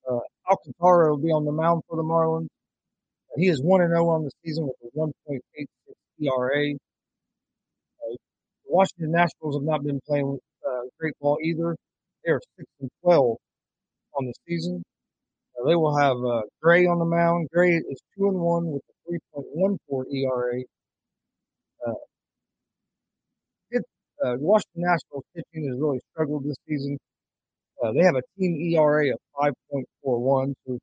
Uh, 0.09 0.19
Alcantara 0.49 1.11
will 1.11 1.21
be 1.21 1.31
on 1.31 1.45
the 1.45 1.51
mound 1.51 1.83
for 1.89 1.97
the 1.97 2.03
Marlins. 2.03 2.47
Uh, 3.31 3.37
he 3.37 3.47
is 3.47 3.61
one 3.61 3.81
and 3.81 3.91
zero 3.91 4.09
on 4.09 4.23
the 4.23 4.31
season 4.45 4.65
with 4.65 4.75
a 4.83 4.97
1.86 4.97 5.65
ERA. 6.21 6.73
Uh, 6.73 8.11
the 8.11 8.17
Washington 8.67 9.11
Nationals 9.11 9.55
have 9.55 9.63
not 9.63 9.83
been 9.83 9.99
playing 10.07 10.39
uh, 10.65 10.81
great 10.99 11.13
ball 11.19 11.37
either. 11.43 11.75
They 12.25 12.31
are 12.31 12.41
six 12.57 12.69
and 12.81 12.89
twelve 13.03 13.37
on 14.17 14.25
the 14.25 14.33
season. 14.47 14.83
Uh, 15.59 15.67
they 15.67 15.75
will 15.75 15.97
have 15.97 16.17
uh, 16.17 16.41
Gray 16.61 16.85
on 16.85 16.99
the 16.99 17.05
mound. 17.05 17.49
Gray 17.53 17.75
is 17.75 18.01
two 18.17 18.27
and 18.27 18.39
one 18.39 18.67
with 18.71 18.81
a 18.89 18.93
three 19.07 19.19
point 19.33 19.47
one 19.53 19.77
four 19.87 20.05
ERA. 20.11 20.61
Uh, 21.85 21.93
it, 23.71 23.83
uh, 24.25 24.35
Washington 24.39 24.83
Nationals 24.83 25.23
pitching 25.35 25.67
has 25.69 25.79
really 25.79 25.99
struggled 26.13 26.43
this 26.43 26.57
season. 26.67 26.97
Uh, 27.83 27.91
they 27.93 28.03
have 28.03 28.15
a 28.15 28.23
team 28.37 28.59
ERA 28.73 29.13
of 29.13 29.53
5.41. 29.73 30.53
So 30.67 30.77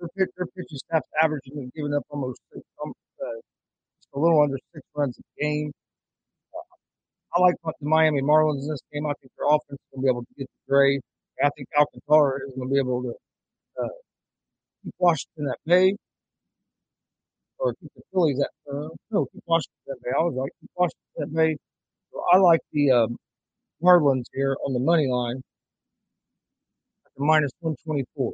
their, 0.00 0.08
pitch, 0.16 0.30
their 0.36 0.46
pitching 0.46 0.78
staff's 0.78 1.08
averaging 1.22 1.58
and 1.58 1.72
giving 1.74 1.94
up 1.94 2.04
almost 2.10 2.40
um, 2.82 2.92
uh, 3.20 3.26
just 3.98 4.08
a 4.14 4.18
little 4.18 4.42
under 4.42 4.58
six 4.74 4.86
runs 4.96 5.18
a 5.18 5.42
game. 5.42 5.72
I 7.38 7.40
like 7.40 7.54
the 7.62 7.72
Miami 7.82 8.20
Marlins 8.20 8.62
in 8.62 8.68
this 8.68 8.80
game. 8.92 9.06
I 9.06 9.12
think 9.20 9.30
their 9.38 9.46
offense 9.46 9.78
is 9.78 9.88
going 9.94 10.02
to 10.02 10.06
be 10.06 10.08
able 10.10 10.22
to 10.22 10.34
get 10.36 10.46
to 10.46 10.60
Gray. 10.68 10.98
I 11.42 11.50
think 11.56 11.68
Alcantara 11.78 12.40
is 12.48 12.54
going 12.56 12.68
to 12.68 12.72
be 12.72 12.80
able 12.80 13.02
to 13.02 13.14
uh, 13.82 13.88
keep 14.84 14.94
Washington 14.98 15.48
at 15.52 15.58
bay 15.66 15.94
or 17.60 17.74
keep 17.80 17.92
the 17.94 18.02
Phillies 18.12 18.40
at 18.40 18.50
uh, 18.74 18.88
no 19.12 19.26
keep 19.32 19.42
Washington 19.46 19.86
at 19.90 20.02
bay. 20.02 20.10
I 20.18 20.22
was 20.22 20.34
like 20.34 20.52
keep 20.60 20.70
Washington 20.76 21.22
at 21.22 21.32
bay. 21.34 21.56
So 22.12 22.22
I 22.32 22.38
like 22.38 22.60
the 22.72 22.90
uh, 22.90 23.06
Marlins 23.82 24.24
here 24.34 24.56
on 24.66 24.72
the 24.74 24.80
money 24.80 25.08
line 25.08 25.36
at 27.06 27.12
the 27.16 27.24
minus 27.24 27.52
one 27.60 27.76
twenty 27.84 28.04
four. 28.16 28.32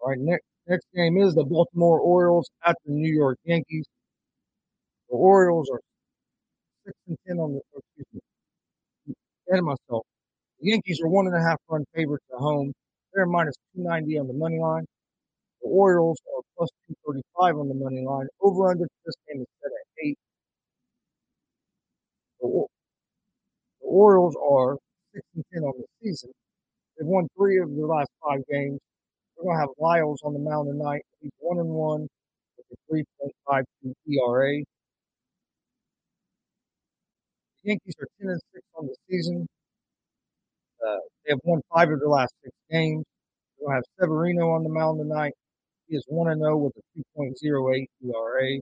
All 0.00 0.10
right, 0.10 0.18
next 0.18 0.44
next 0.70 0.86
game 0.94 1.18
is 1.18 1.34
the 1.34 1.44
Baltimore 1.44 1.98
Orioles 1.98 2.48
at 2.64 2.76
the 2.86 2.92
New 2.92 3.12
York 3.12 3.38
Yankees. 3.44 3.86
The 5.10 5.16
Orioles 5.16 5.68
are 5.72 5.80
six 6.86 6.96
and 7.08 7.18
ten 7.26 7.38
on 7.38 7.54
the 7.54 7.60
excuse 7.76 8.06
me. 8.14 9.14
Of 9.52 9.64
myself. 9.64 10.06
The 10.60 10.70
Yankees 10.70 11.00
are 11.02 11.08
one 11.08 11.26
and 11.26 11.34
a 11.34 11.42
half 11.42 11.58
run 11.68 11.84
favorites 11.92 12.24
at 12.32 12.38
home. 12.38 12.72
They're 13.12 13.26
minus 13.26 13.56
290 13.74 14.18
on 14.20 14.28
the 14.28 14.32
money 14.34 14.60
line. 14.60 14.86
The 15.60 15.68
Orioles 15.68 16.18
are 16.36 16.42
plus 16.56 16.70
235 17.04 17.56
on 17.58 17.68
the 17.68 17.74
money 17.74 18.04
line. 18.06 18.28
Over 18.40 18.70
under 18.70 18.86
this 19.04 19.14
game 19.28 19.42
is 19.42 19.48
set 19.60 19.72
at 19.72 20.06
eight. 20.06 20.18
The, 22.40 22.66
the 23.80 23.86
Orioles 23.88 24.36
are 24.36 24.78
6 25.14 25.26
and 25.34 25.44
10 25.52 25.62
on 25.64 25.72
the 25.78 25.84
season. 26.00 26.30
They've 26.96 27.08
won 27.08 27.26
three 27.36 27.58
of 27.58 27.74
their 27.74 27.86
last 27.86 28.10
five 28.22 28.42
games. 28.48 28.78
We're 29.40 29.52
gonna 29.54 29.60
have 29.60 29.70
Lyles 29.78 30.20
on 30.22 30.34
the 30.34 30.38
mound 30.38 30.68
tonight. 30.68 31.02
He's 31.20 31.30
one 31.38 31.58
and 31.58 31.70
one 31.70 32.08
with 32.58 32.66
a 32.72 32.92
3.52 32.92 33.94
ERA. 34.06 34.58
The 37.62 37.70
Yankees 37.70 37.94
are 38.00 38.08
10 38.20 38.30
and 38.30 38.40
6 38.52 38.66
on 38.74 38.86
the 38.86 38.96
season. 39.08 39.46
Uh, 40.86 40.96
they 41.24 41.32
have 41.32 41.40
won 41.44 41.62
five 41.72 41.90
of 41.90 42.00
their 42.00 42.08
last 42.08 42.34
six 42.42 42.54
games. 42.70 43.04
We're 43.58 43.68
gonna 43.68 43.76
have 43.76 43.84
Severino 43.98 44.50
on 44.50 44.62
the 44.62 44.68
mound 44.68 44.98
tonight. 45.00 45.32
He 45.88 45.96
is 45.96 46.04
one 46.08 46.30
and 46.30 46.40
zero 46.40 46.58
with 46.58 46.74
a 46.76 46.82
2.08 47.18 47.86
ERA. 48.04 48.60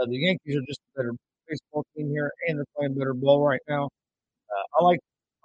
Uh, 0.00 0.06
the 0.06 0.16
Yankees 0.16 0.56
are 0.56 0.66
just 0.66 0.80
a 0.94 0.98
better 1.00 1.12
baseball 1.48 1.84
team 1.96 2.10
here, 2.10 2.30
and 2.46 2.58
they're 2.58 2.64
playing 2.76 2.94
better 2.94 3.14
ball 3.14 3.44
right 3.44 3.60
now. 3.68 3.86
Uh, 4.50 4.80
I 4.80 4.84
like. 4.84 5.00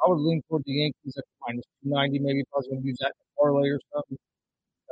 I 0.06 0.10
would 0.10 0.20
lean 0.20 0.42
toward 0.50 0.64
the 0.66 0.74
Yankees 0.74 1.16
at 1.18 1.24
minus 1.48 1.66
290. 1.84 2.20
Maybe 2.20 2.42
if 2.42 2.48
I 2.54 2.58
was 2.58 2.68
going 2.68 2.82
to 2.82 2.88
use 2.88 2.98
that 3.00 3.14
parlay 3.40 3.70
or 3.70 3.80
something. 3.94 4.18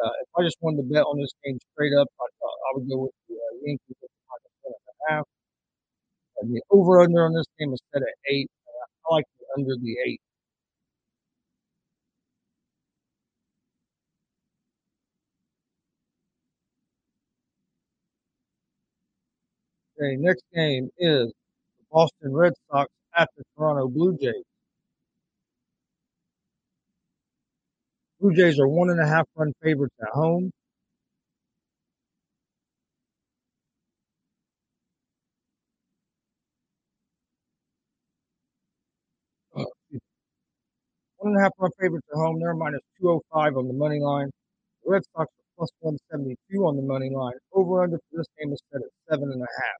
Uh, 0.04 0.10
if 0.22 0.30
I 0.38 0.44
just 0.44 0.58
wanted 0.62 0.78
to 0.78 0.84
bet 0.84 1.04
on 1.04 1.20
this 1.20 1.32
game 1.46 1.60
straight 1.74 1.94
up, 1.94 2.08
I, 2.20 2.26
I 2.26 2.70
would 2.76 2.90
go 2.90 2.98
with 3.06 3.12
the 3.30 3.36
uh, 3.36 3.54
Yankees 3.62 3.98
at 4.02 4.10
a 4.10 5.14
half. 5.14 5.26
And 6.42 6.56
the 6.56 6.62
over 6.72 7.02
under 7.02 7.24
on 7.26 7.34
this 7.34 7.46
game 7.60 7.74
is 7.74 7.80
set 7.94 8.02
at 8.02 8.16
eight. 8.32 8.50
I 9.10 9.14
like 9.14 9.26
the 9.40 9.46
under 9.58 9.76
the 9.76 9.98
eight. 10.06 10.22
Okay, 20.02 20.16
next 20.18 20.44
game 20.54 20.90
is 20.98 21.28
the 21.28 21.86
Boston 21.92 22.34
Red 22.34 22.54
Sox 22.72 22.92
at 23.16 23.30
the 23.38 23.44
Toronto 23.56 23.88
Blue 23.88 24.18
Jays. 24.18 24.51
Blue 28.22 28.36
Jays 28.36 28.60
are 28.60 28.68
one 28.68 28.92
and 28.92 29.00
a 29.00 29.08
half 29.08 29.26
run 29.36 29.52
favorites 29.64 29.96
at 30.00 30.10
home. 30.10 30.52
Uh, 39.56 39.64
one 41.18 41.34
and 41.34 41.40
a 41.40 41.42
half 41.42 41.52
run 41.58 41.72
favorites 41.80 42.06
at 42.14 42.18
home. 42.18 42.38
They're 42.40 42.54
minus 42.54 42.82
205 43.02 43.58
on 43.58 43.68
the 43.68 43.74
money 43.74 44.00
line. 44.00 44.30
The 44.84 44.92
Red 44.92 45.02
Sox 45.18 45.26
are 45.26 45.50
plus 45.58 45.70
172 45.80 46.60
on 46.62 46.76
the 46.76 46.84
money 46.84 47.10
line. 47.10 47.34
Over 47.54 47.82
under 47.82 47.98
for 47.98 48.18
this 48.18 48.28
game 48.40 48.54
is 48.54 48.62
set 48.72 48.82
at 48.82 48.92
seven 49.10 49.32
and 49.32 49.42
a 49.42 49.50
half. 49.50 49.80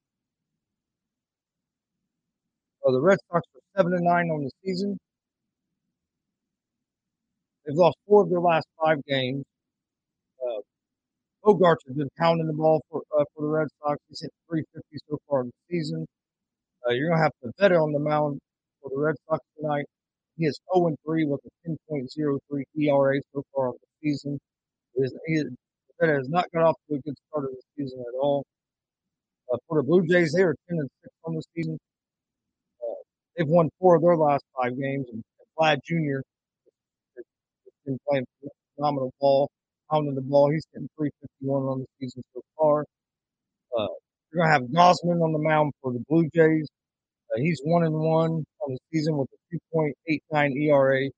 Uh, 2.88 2.92
the 2.92 3.02
Red 3.02 3.20
Sox 3.32 3.46
are 3.54 3.62
seven 3.78 3.94
and 3.94 4.04
nine 4.04 4.32
on 4.32 4.44
the 4.46 4.52
season. 4.66 4.98
They've 7.66 7.76
lost 7.76 7.98
four 8.08 8.24
of 8.24 8.30
their 8.30 8.40
last 8.40 8.68
five 8.84 8.98
games. 9.06 9.44
Uh, 10.42 10.62
Bogaerts 11.46 11.86
has 11.88 11.96
been 11.96 12.10
pounding 12.18 12.48
the 12.48 12.54
ball 12.54 12.82
for 12.90 13.02
uh, 13.18 13.24
for 13.36 13.42
the 13.44 13.48
Red 13.48 13.68
Sox. 13.82 14.00
He's 14.10 14.22
hit 14.22 14.32
350 14.50 14.98
so 15.10 15.18
far 15.30 15.42
in 15.42 15.48
the 15.48 15.76
season. 15.76 16.06
Uh, 16.88 16.94
you're 16.94 17.10
gonna 17.10 17.22
have 17.22 17.32
Pivetta 17.44 17.82
on 17.82 17.92
the 17.92 18.00
mound 18.00 18.40
for 18.82 18.90
the 18.90 19.00
Red 19.00 19.16
Sox 19.30 19.46
tonight. 19.60 19.86
He 20.38 20.46
is 20.46 20.60
0 20.74 20.96
3 21.06 21.26
with 21.26 21.40
a 21.46 21.70
10.03 21.70 22.64
ERA 22.80 23.22
so 23.34 23.44
far 23.54 23.70
on 23.70 23.74
the 23.74 24.10
season. 24.10 24.40
He, 25.28 25.44
has 26.02 26.30
not 26.30 26.46
got 26.52 26.64
off 26.64 26.76
to 26.90 26.96
a 26.96 27.00
good 27.00 27.16
start 27.30 27.46
of 27.46 27.52
the 27.52 27.62
season 27.78 28.00
at 28.00 28.18
all. 28.20 28.44
Uh, 29.54 29.58
for 29.68 29.78
the 29.78 29.84
Blue 29.84 30.06
Jays, 30.08 30.34
they 30.34 30.42
are 30.42 30.56
10 30.70 30.80
and 30.80 30.90
6 31.04 31.14
on 31.26 31.36
the 31.36 31.44
season. 31.56 31.78
Uh, 32.82 32.94
they've 33.38 33.48
won 33.48 33.70
four 33.80 33.96
of 33.96 34.02
their 34.02 34.18
last 34.18 34.44
five 34.60 34.78
games, 34.80 35.06
and 35.12 35.24
Vlad 35.60 35.78
Jr. 35.86 36.22
been 37.86 37.98
playing 38.08 38.26
phenomenal 38.76 39.12
ball, 39.20 39.50
pounding 39.90 40.16
the 40.16 40.22
ball. 40.22 40.52
He's 40.52 40.66
hitting 40.74 40.90
351 40.98 41.64
on 41.64 41.80
the 41.80 41.86
season 42.00 42.24
so 42.34 42.42
far. 42.58 42.86
Uh, 43.78 43.88
you're 44.32 44.44
gonna 44.44 44.54
have 44.54 44.64
Gausman 44.64 45.24
on 45.24 45.32
the 45.32 45.40
mound 45.40 45.74
for 45.82 45.92
the 45.92 46.04
Blue 46.10 46.28
Jays. 46.34 46.68
Uh, 47.32 47.40
he's 47.40 47.62
one 47.64 47.84
and 47.84 47.94
one 47.94 48.44
on 48.62 48.68
the 48.68 48.78
season 48.92 49.18
with 49.18 49.28
a 49.32 49.58
2.89 49.76 50.56
ERA, 50.68 51.10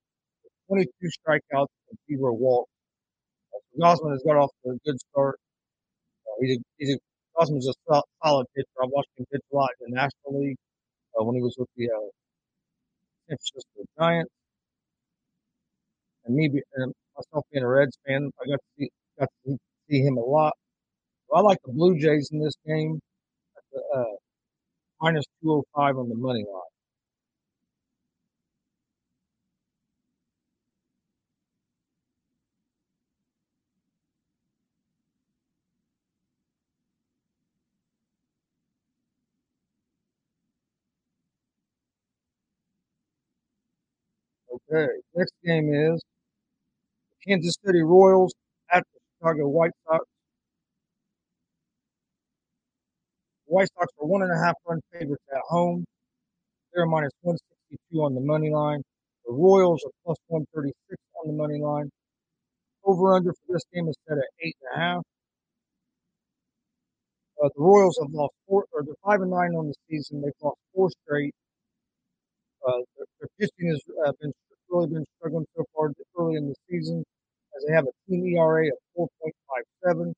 22 0.68 0.90
strikeouts 1.02 1.66
and 1.90 1.98
zero 2.08 2.32
walks. 2.32 2.70
Uh, 3.54 3.58
so 3.58 3.82
Gausman 3.82 4.12
has 4.12 4.22
got 4.24 4.36
off 4.36 4.50
to 4.64 4.70
a 4.70 4.76
good 4.84 4.98
start. 5.10 5.36
Uh, 6.26 6.34
he's 6.40 6.58
a, 6.58 6.60
he's 6.78 6.94
a, 6.94 6.98
Gausman's 7.36 7.68
a 7.68 7.74
solid 8.22 8.46
pitcher. 8.54 8.68
I've 8.82 8.90
watched 8.90 9.10
him 9.16 9.26
pitch 9.32 9.42
a 9.52 9.56
lot 9.56 9.70
in 9.80 9.90
the 9.90 9.96
National 9.96 10.40
League 10.40 10.56
uh, 11.18 11.24
when 11.24 11.36
he 11.36 11.42
was 11.42 11.56
with 11.58 11.68
the 11.76 11.86
uh, 11.86 12.10
San 13.28 13.36
Francisco 13.36 13.84
Giants. 13.98 14.30
And 16.26 16.34
me, 16.36 16.50
and 16.76 16.92
myself 17.16 17.44
being 17.52 17.64
a 17.64 17.68
Reds 17.68 17.98
fan, 18.06 18.30
I 18.42 18.48
got 18.50 18.56
to 18.56 18.68
see 18.78 18.90
got 19.18 19.28
to 19.46 19.58
see 19.90 20.00
him 20.00 20.16
a 20.18 20.22
lot. 20.24 20.54
So 21.28 21.36
I 21.36 21.40
like 21.42 21.58
the 21.64 21.72
Blue 21.72 21.98
Jays 21.98 22.30
in 22.32 22.40
this 22.40 22.54
game 22.66 23.00
at 23.56 23.62
the 23.72 23.98
uh, 23.98 24.16
minus 25.00 25.24
205 25.42 25.98
on 25.98 26.08
the 26.08 26.16
money 26.16 26.44
line. 26.44 26.62
Okay, 44.70 44.88
next 45.14 45.34
game 45.44 45.72
is 45.74 46.00
Kansas 47.26 47.54
City 47.64 47.82
Royals 47.82 48.32
at 48.72 48.82
the 48.92 49.00
Chicago 49.18 49.48
White 49.48 49.72
Sox. 49.86 50.04
The 53.46 53.54
White 53.54 53.68
Sox 53.78 53.92
are 54.00 54.06
one 54.06 54.22
and 54.22 54.32
a 54.32 54.44
half 54.44 54.54
run 54.66 54.80
favorites 54.92 55.24
at 55.32 55.40
home. 55.48 55.84
They're 56.72 56.86
minus 56.86 57.12
162 57.22 57.98
on 58.02 58.14
the 58.14 58.20
money 58.20 58.50
line. 58.50 58.82
The 59.26 59.32
Royals 59.32 59.80
are 59.86 59.92
plus 60.04 60.18
136 60.28 60.74
on 61.22 61.28
the 61.28 61.36
money 61.36 61.60
line. 61.60 61.88
Over 62.84 63.14
under 63.14 63.32
for 63.32 63.54
this 63.54 63.62
game 63.72 63.88
is 63.88 63.96
set 64.06 64.18
at 64.18 64.24
eight 64.44 64.56
and 64.60 64.76
a 64.76 64.84
half. 64.84 65.02
Uh, 67.42 67.48
the 67.56 67.62
Royals 67.62 67.98
have 68.02 68.12
lost 68.12 68.34
four, 68.46 68.64
or 68.72 68.84
they're 68.84 68.94
five 69.04 69.20
and 69.20 69.30
nine 69.30 69.54
on 69.56 69.68
the 69.68 69.74
season. 69.88 70.20
They've 70.20 70.32
lost 70.42 70.58
four 70.74 70.90
straight. 71.04 71.34
Uh, 72.66 72.84
their, 72.96 73.06
their 73.20 73.28
pitching 73.38 73.68
has 73.68 73.80
uh, 74.06 74.12
been 74.20 74.32
really 74.68 74.88
been 74.88 75.04
struggling 75.18 75.46
so 75.56 75.64
far 75.74 75.90
early 76.18 76.36
in 76.36 76.48
the 76.48 76.54
season, 76.70 77.04
as 77.56 77.64
they 77.66 77.74
have 77.74 77.86
a 77.86 78.10
team 78.10 78.26
ERA 78.36 78.68
of 78.68 79.08
4.57. 79.86 80.10
Uh, 80.10 80.12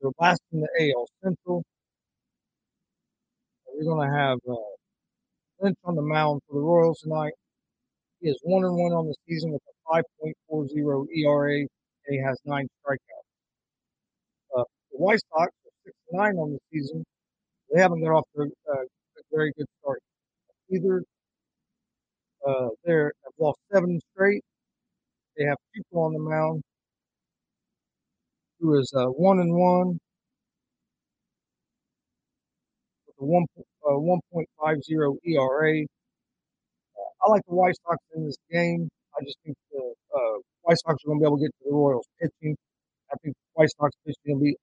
they're 0.00 0.10
last 0.20 0.40
in 0.52 0.60
the 0.60 0.68
AL 0.80 1.06
Central. 1.22 1.64
Uh, 3.66 3.72
we're 3.74 3.84
going 3.84 4.08
to 4.08 4.16
have 4.16 4.38
uh, 4.48 4.54
Lynch 5.60 5.78
on 5.84 5.94
the 5.96 6.02
mound 6.02 6.40
for 6.48 6.54
the 6.54 6.60
Royals 6.60 7.00
tonight. 7.00 7.32
He 8.20 8.28
is 8.28 8.38
one 8.42 8.64
and 8.64 8.76
one 8.76 8.92
on 8.92 9.06
the 9.06 9.14
season 9.28 9.52
with 9.52 9.62
a 9.68 10.02
5.40 10.50 11.06
ERA, 11.16 11.58
and 11.60 11.68
he 12.08 12.18
has 12.18 12.38
nine 12.44 12.66
strikeouts. 12.80 12.98
Uh, 14.56 14.64
the 14.92 14.98
White 14.98 15.20
Sox 15.30 15.48
are 15.48 15.72
six 15.84 15.96
and 16.10 16.18
nine 16.18 16.36
on 16.36 16.52
the 16.52 16.58
season. 16.72 17.04
They 17.72 17.80
haven't 17.80 18.02
got 18.02 18.12
off 18.12 18.24
to 18.36 18.42
a, 18.42 18.72
a 18.74 19.22
very 19.32 19.52
good 19.56 19.66
start 19.80 20.00
either. 20.70 21.02
Uh, 22.46 22.68
they 22.84 22.92
have 22.92 23.12
lost 23.38 23.58
seven 23.72 24.00
straight. 24.12 24.42
They 25.36 25.44
have 25.44 25.58
people 25.74 26.02
on 26.02 26.14
the 26.14 26.18
mound 26.18 26.62
who 28.58 28.78
is 28.78 28.90
uh, 28.96 29.06
one 29.06 29.38
and 29.38 29.52
one 29.54 29.98
with 33.06 33.16
a 33.20 33.24
one 33.24 33.44
uh, 33.58 33.98
one 33.98 34.20
point 34.32 34.48
five 34.58 34.82
zero 34.82 35.16
ERA. 35.24 35.82
Uh, 35.82 37.26
I 37.26 37.30
like 37.30 37.42
the 37.46 37.54
White 37.54 37.74
Sox 37.86 37.98
in 38.14 38.24
this 38.24 38.36
game. 38.50 38.88
I 39.14 39.24
just 39.24 39.36
think 39.44 39.56
the 39.72 39.94
uh, 40.14 40.38
White 40.62 40.78
Sox 40.86 40.96
are 41.04 41.08
going 41.08 41.18
to 41.18 41.22
be 41.22 41.26
able 41.26 41.36
to 41.36 41.42
get 41.44 41.50
to 41.50 41.64
the 41.68 41.74
Royals 41.74 42.06
pitching. 42.18 42.56
I 43.12 43.16
think 43.22 43.34
the 43.34 43.60
White 43.60 43.70
Sox 43.78 43.92
pitching 44.06 44.38
will 44.38 44.40
be 44.40 44.56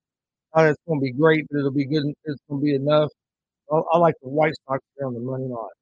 not 0.55 0.65
it's 0.65 0.79
going 0.87 0.99
to 0.99 1.03
be 1.03 1.13
great, 1.13 1.45
but 1.51 1.59
it'll 1.59 1.71
be 1.71 1.85
good. 1.85 2.03
It's 2.25 2.41
going 2.49 2.61
to 2.61 2.65
be 2.65 2.73
enough. 2.73 3.09
I, 3.71 3.77
I 3.93 3.97
like 3.99 4.15
the 4.23 4.29
White 4.29 4.53
Sox 4.67 4.83
there 4.97 5.05
on 5.05 5.13
the 5.13 5.19
money 5.19 5.45
line. 5.45 5.77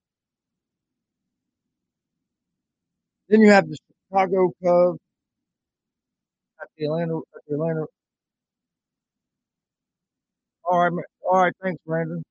Then 3.30 3.40
you 3.40 3.52
have 3.52 3.70
the 3.70 3.78
Chicago 4.12 4.52
Cubs 4.64 5.00
at 6.62 6.68
the 6.78 6.86
Atlanta 6.86 7.18
at 7.18 7.42
the 7.48 7.56
Atlanta. 7.56 7.86
All 10.66 10.80
right, 10.80 11.06
all 11.30 11.40
right. 11.44 11.54
Thanks, 11.64 11.82
Brandon. 11.86 12.24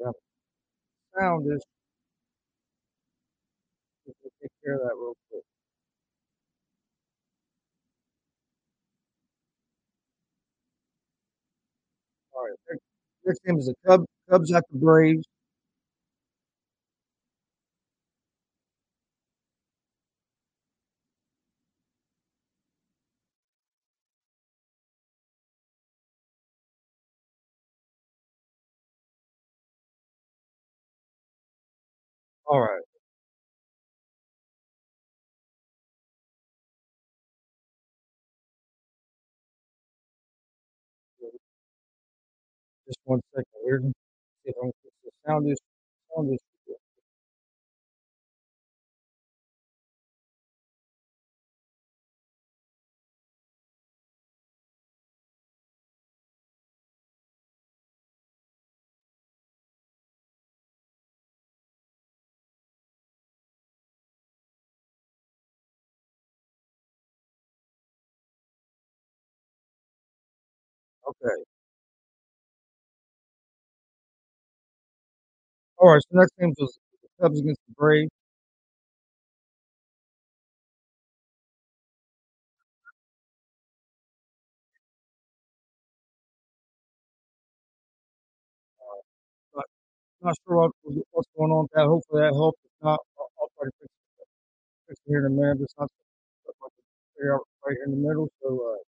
Yeah. 0.00 0.12
Sound 1.18 1.46
is 1.52 1.62
care 4.64 4.74
of 4.74 4.80
that 4.82 4.94
real 4.96 5.14
quick. 5.30 5.42
All 12.34 12.44
right. 12.44 12.52
Next, 12.70 12.82
next 13.24 13.40
game 13.44 13.58
is 13.58 13.66
the 13.66 13.74
Cubs. 13.86 14.06
Cubs 14.30 14.52
at 14.52 14.64
the 14.70 14.78
Braves. 14.78 15.24
All 32.48 32.60
right. 32.62 32.82
Just 42.86 42.98
one 43.04 43.20
second 43.34 43.46
here. 43.64 43.80
See 43.82 44.50
if 44.50 44.56
I 44.58 44.62
can 44.62 44.72
fix 44.82 44.94
the 45.04 45.10
sound 45.26 45.50
is 45.50 45.58
sound 46.16 46.32
is 46.34 46.40
okay. 71.24 71.42
All 75.78 75.90
right. 75.92 76.02
So 76.10 76.18
next 76.18 76.32
game 76.40 76.54
was 76.58 76.78
the 77.02 77.08
Cubs 77.22 77.40
against 77.40 77.60
the 77.68 77.74
Braves. 77.76 78.10
Not, 89.54 89.64
not 90.22 90.34
sure 90.46 90.56
what, 90.56 90.72
what's 91.12 91.28
going 91.36 91.52
on 91.52 91.64
with 91.64 91.72
that. 91.74 91.86
Hopefully 91.86 92.22
that 92.22 92.34
helps. 92.34 92.60
If 92.64 92.72
not, 92.82 93.00
I'll, 93.18 93.30
I'll 93.40 93.50
try 93.58 93.66
to 93.66 93.72
fix 93.80 93.90
it, 93.90 94.00
fix 94.88 95.00
it 95.06 95.10
here 95.10 95.20
in 95.20 95.26
a 95.26 95.30
minute. 95.34 95.58
It's 95.62 95.74
not 95.78 95.88
figure 97.16 97.34
right 97.66 97.76
here 97.76 97.86
in 97.86 97.92
the 97.92 98.08
middle. 98.08 98.28
So 98.42 98.48
uh, 98.50 98.87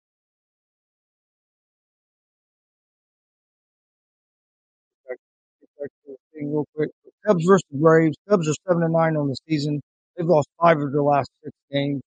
thing 6.41 6.51
real 6.51 6.65
quick. 6.75 6.89
Cubs 7.25 7.45
versus 7.45 7.63
Braves. 7.71 8.17
Cubs 8.29 8.49
are 8.49 8.55
seven 8.67 8.83
and 8.83 8.93
nine 8.93 9.15
on 9.15 9.27
the 9.27 9.35
season. 9.47 9.81
They've 10.17 10.27
lost 10.27 10.49
five 10.59 10.79
of 10.79 10.91
their 10.91 11.03
last 11.03 11.29
six 11.43 11.55
games. 11.71 12.01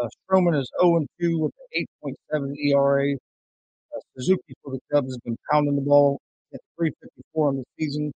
Uh, 0.00 0.08
Stroman 0.30 0.58
is 0.58 0.70
0 0.80 0.98
and 0.98 1.08
2 1.20 1.38
with 1.40 1.52
an 1.74 1.86
8.7 2.32 2.54
ERA. 2.56 3.14
Uh, 3.14 4.00
Suzuki 4.16 4.54
for 4.62 4.72
the 4.72 4.80
Cubs 4.92 5.08
has 5.08 5.18
been 5.24 5.36
pounding 5.50 5.76
the 5.76 5.82
ball 5.82 6.20
at 6.54 6.60
354 6.76 7.48
on 7.48 7.56
the 7.56 7.64
season, 7.78 8.12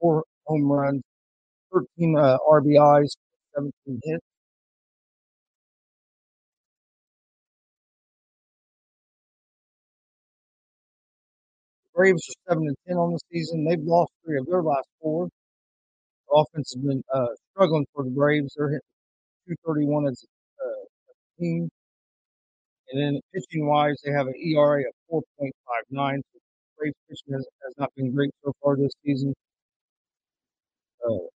four 0.00 0.24
home 0.46 0.70
runs, 0.72 1.02
13 1.72 2.16
uh, 2.16 2.38
RBIs, 2.50 3.10
17 3.54 4.00
hits. 4.04 4.24
Braves 11.94 12.22
are 12.28 12.54
7 12.54 12.66
and 12.66 12.76
10 12.88 12.96
on 12.96 13.12
the 13.12 13.18
season. 13.30 13.64
They've 13.64 13.80
lost 13.80 14.12
three 14.24 14.38
of 14.38 14.46
their 14.46 14.62
last 14.62 14.88
four. 15.00 15.28
The 16.28 16.34
offense 16.34 16.72
has 16.74 16.82
been 16.82 17.02
uh, 17.12 17.26
struggling 17.50 17.86
for 17.94 18.04
the 18.04 18.10
Braves. 18.10 18.54
They're 18.56 18.68
hitting 18.68 19.56
231 19.66 20.06
as 20.06 20.24
a 20.24 20.64
uh, 20.64 20.84
team. 21.38 21.68
And 22.90 23.00
then 23.00 23.20
pitching 23.34 23.66
wise, 23.66 23.96
they 24.04 24.12
have 24.12 24.26
an 24.26 24.34
ERA 24.36 24.82
of 25.10 25.22
4.59. 25.40 26.16
So 26.16 26.38
Braves 26.78 26.94
pitching 27.08 27.34
has, 27.34 27.46
has 27.64 27.74
not 27.78 27.90
been 27.96 28.14
great 28.14 28.30
so 28.44 28.52
far 28.62 28.76
this 28.76 28.92
season. 29.04 29.34
Uh, 31.04 31.28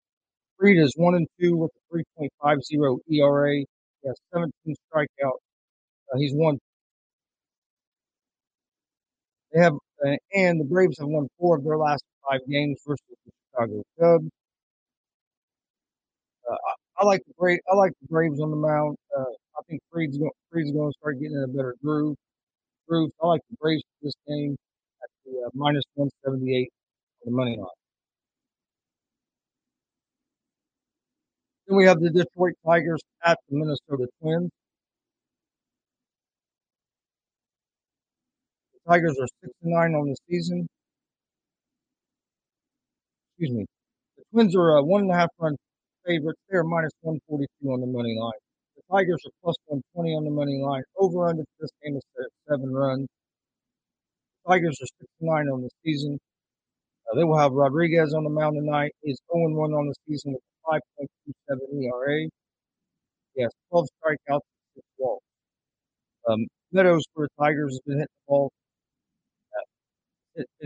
is 0.61 0.95
one 0.97 1.15
and 1.15 1.27
two 1.41 1.57
with 1.57 1.71
a 1.93 1.97
3.50 1.97 2.99
ERA. 3.11 3.57
He 3.57 3.67
has 4.07 4.17
17 4.33 4.75
strikeouts. 4.93 5.43
Uh, 6.13 6.19
he's 6.19 6.33
won. 6.35 6.59
They 9.57 9.63
have, 9.63 9.73
uh, 10.05 10.17
and 10.35 10.61
the 10.61 10.67
Braves 10.67 10.99
have 10.99 11.09
won 11.09 11.29
four 11.39 11.57
of 11.57 11.65
their 11.65 11.79
last 11.79 12.05
five 12.29 12.41
games 12.47 12.79
versus 12.87 13.01
the 13.25 13.33
Chicago 13.51 13.83
Cubs. 13.99 14.29
Uh, 16.51 16.55
I, 16.55 17.03
I 17.03 17.07
like 17.07 17.23
the 17.27 17.33
Braves. 17.39 17.63
I 17.73 17.75
like 17.75 17.93
the 18.03 18.09
Braves 18.09 18.39
on 18.39 18.51
the 18.51 18.57
mound. 18.57 18.99
Uh, 19.17 19.23
I 19.23 19.63
think 19.67 19.81
Fried's 19.91 20.19
going. 20.19 20.31
Fried's 20.53 20.73
going 20.73 20.93
to 20.93 20.99
start 21.01 21.19
getting 21.21 21.39
in 21.39 21.45
a 21.45 21.49
better 21.49 21.75
groove. 21.83 22.17
Groove. 22.87 23.11
I 23.23 23.29
like 23.29 23.41
the 23.49 23.57
Braves 23.59 23.83
for 23.83 24.09
this 24.09 24.15
game 24.29 24.57
at 25.03 25.09
the 25.25 25.47
uh, 25.47 25.51
minus 25.55 25.85
178 25.95 26.69
on 27.27 27.33
the 27.33 27.35
money 27.35 27.57
line. 27.57 27.67
Then 31.67 31.79
we 31.79 31.87
have 31.87 32.01
the 32.01 32.11
Detroit 32.11 32.57
Tigers 32.67 33.01
at 33.25 33.39
the 33.49 33.57
Minnesota 33.57 34.07
Twins. 34.21 34.51
Tigers 38.89 39.17
are 39.21 39.27
six 39.43 39.53
and 39.63 39.73
nine 39.73 39.95
on 39.95 40.09
the 40.09 40.17
season. 40.31 40.69
Excuse 43.39 43.57
me. 43.59 43.67
The 44.17 44.25
Twins 44.33 44.55
are 44.57 44.77
a 44.77 44.83
one 44.85 45.03
and 45.03 45.11
a 45.11 45.15
half 45.15 45.31
run 45.39 45.57
favorites. 46.07 46.41
They 46.49 46.57
are 46.57 46.65
minus 46.65 46.93
142 47.01 47.73
on 47.73 47.81
the 47.81 47.87
money 47.87 48.17
line. 48.19 48.39
The 48.77 48.83
Tigers 48.91 49.21
are 49.27 49.35
plus 49.43 49.57
120 49.67 50.15
on 50.15 50.25
the 50.25 50.31
money 50.31 50.63
line. 50.63 50.83
Over 50.97 51.29
under 51.29 51.43
for 51.43 51.67
this 51.67 51.71
game 51.83 51.97
is 51.97 52.03
seven 52.49 52.73
runs. 52.73 53.09
The 54.45 54.53
Tigers 54.53 54.79
are 54.81 54.87
six 54.87 55.11
and 55.21 55.31
nine 55.31 55.49
on 55.49 55.63
the 55.63 55.71
season. 55.85 56.19
Uh, 57.11 57.17
they 57.17 57.25
will 57.25 57.39
have 57.39 57.53
Rodriguez 57.53 58.15
on 58.15 58.25
the 58.25 58.31
mound 58.31 58.57
tonight. 58.57 58.93
He's 59.03 59.19
0 59.33 59.51
1 59.51 59.73
on 59.73 59.89
the 59.89 59.95
season 60.09 60.33
with 60.35 60.43
a 60.71 60.81
5.27 61.51 61.85
ERA. 61.85 62.29
He 63.35 63.43
has 63.43 63.53
12 63.71 63.89
strikeouts 63.99 64.47
and 64.47 64.75
six 64.75 64.87
walks. 64.99 65.25
Um, 66.29 66.47
Meadows 66.73 67.05
for 67.15 67.27
the 67.27 67.45
Tigers 67.45 67.73
has 67.73 67.81
been 67.87 67.99
hitting 67.99 68.17
the 68.27 68.31
ball. 68.31 68.51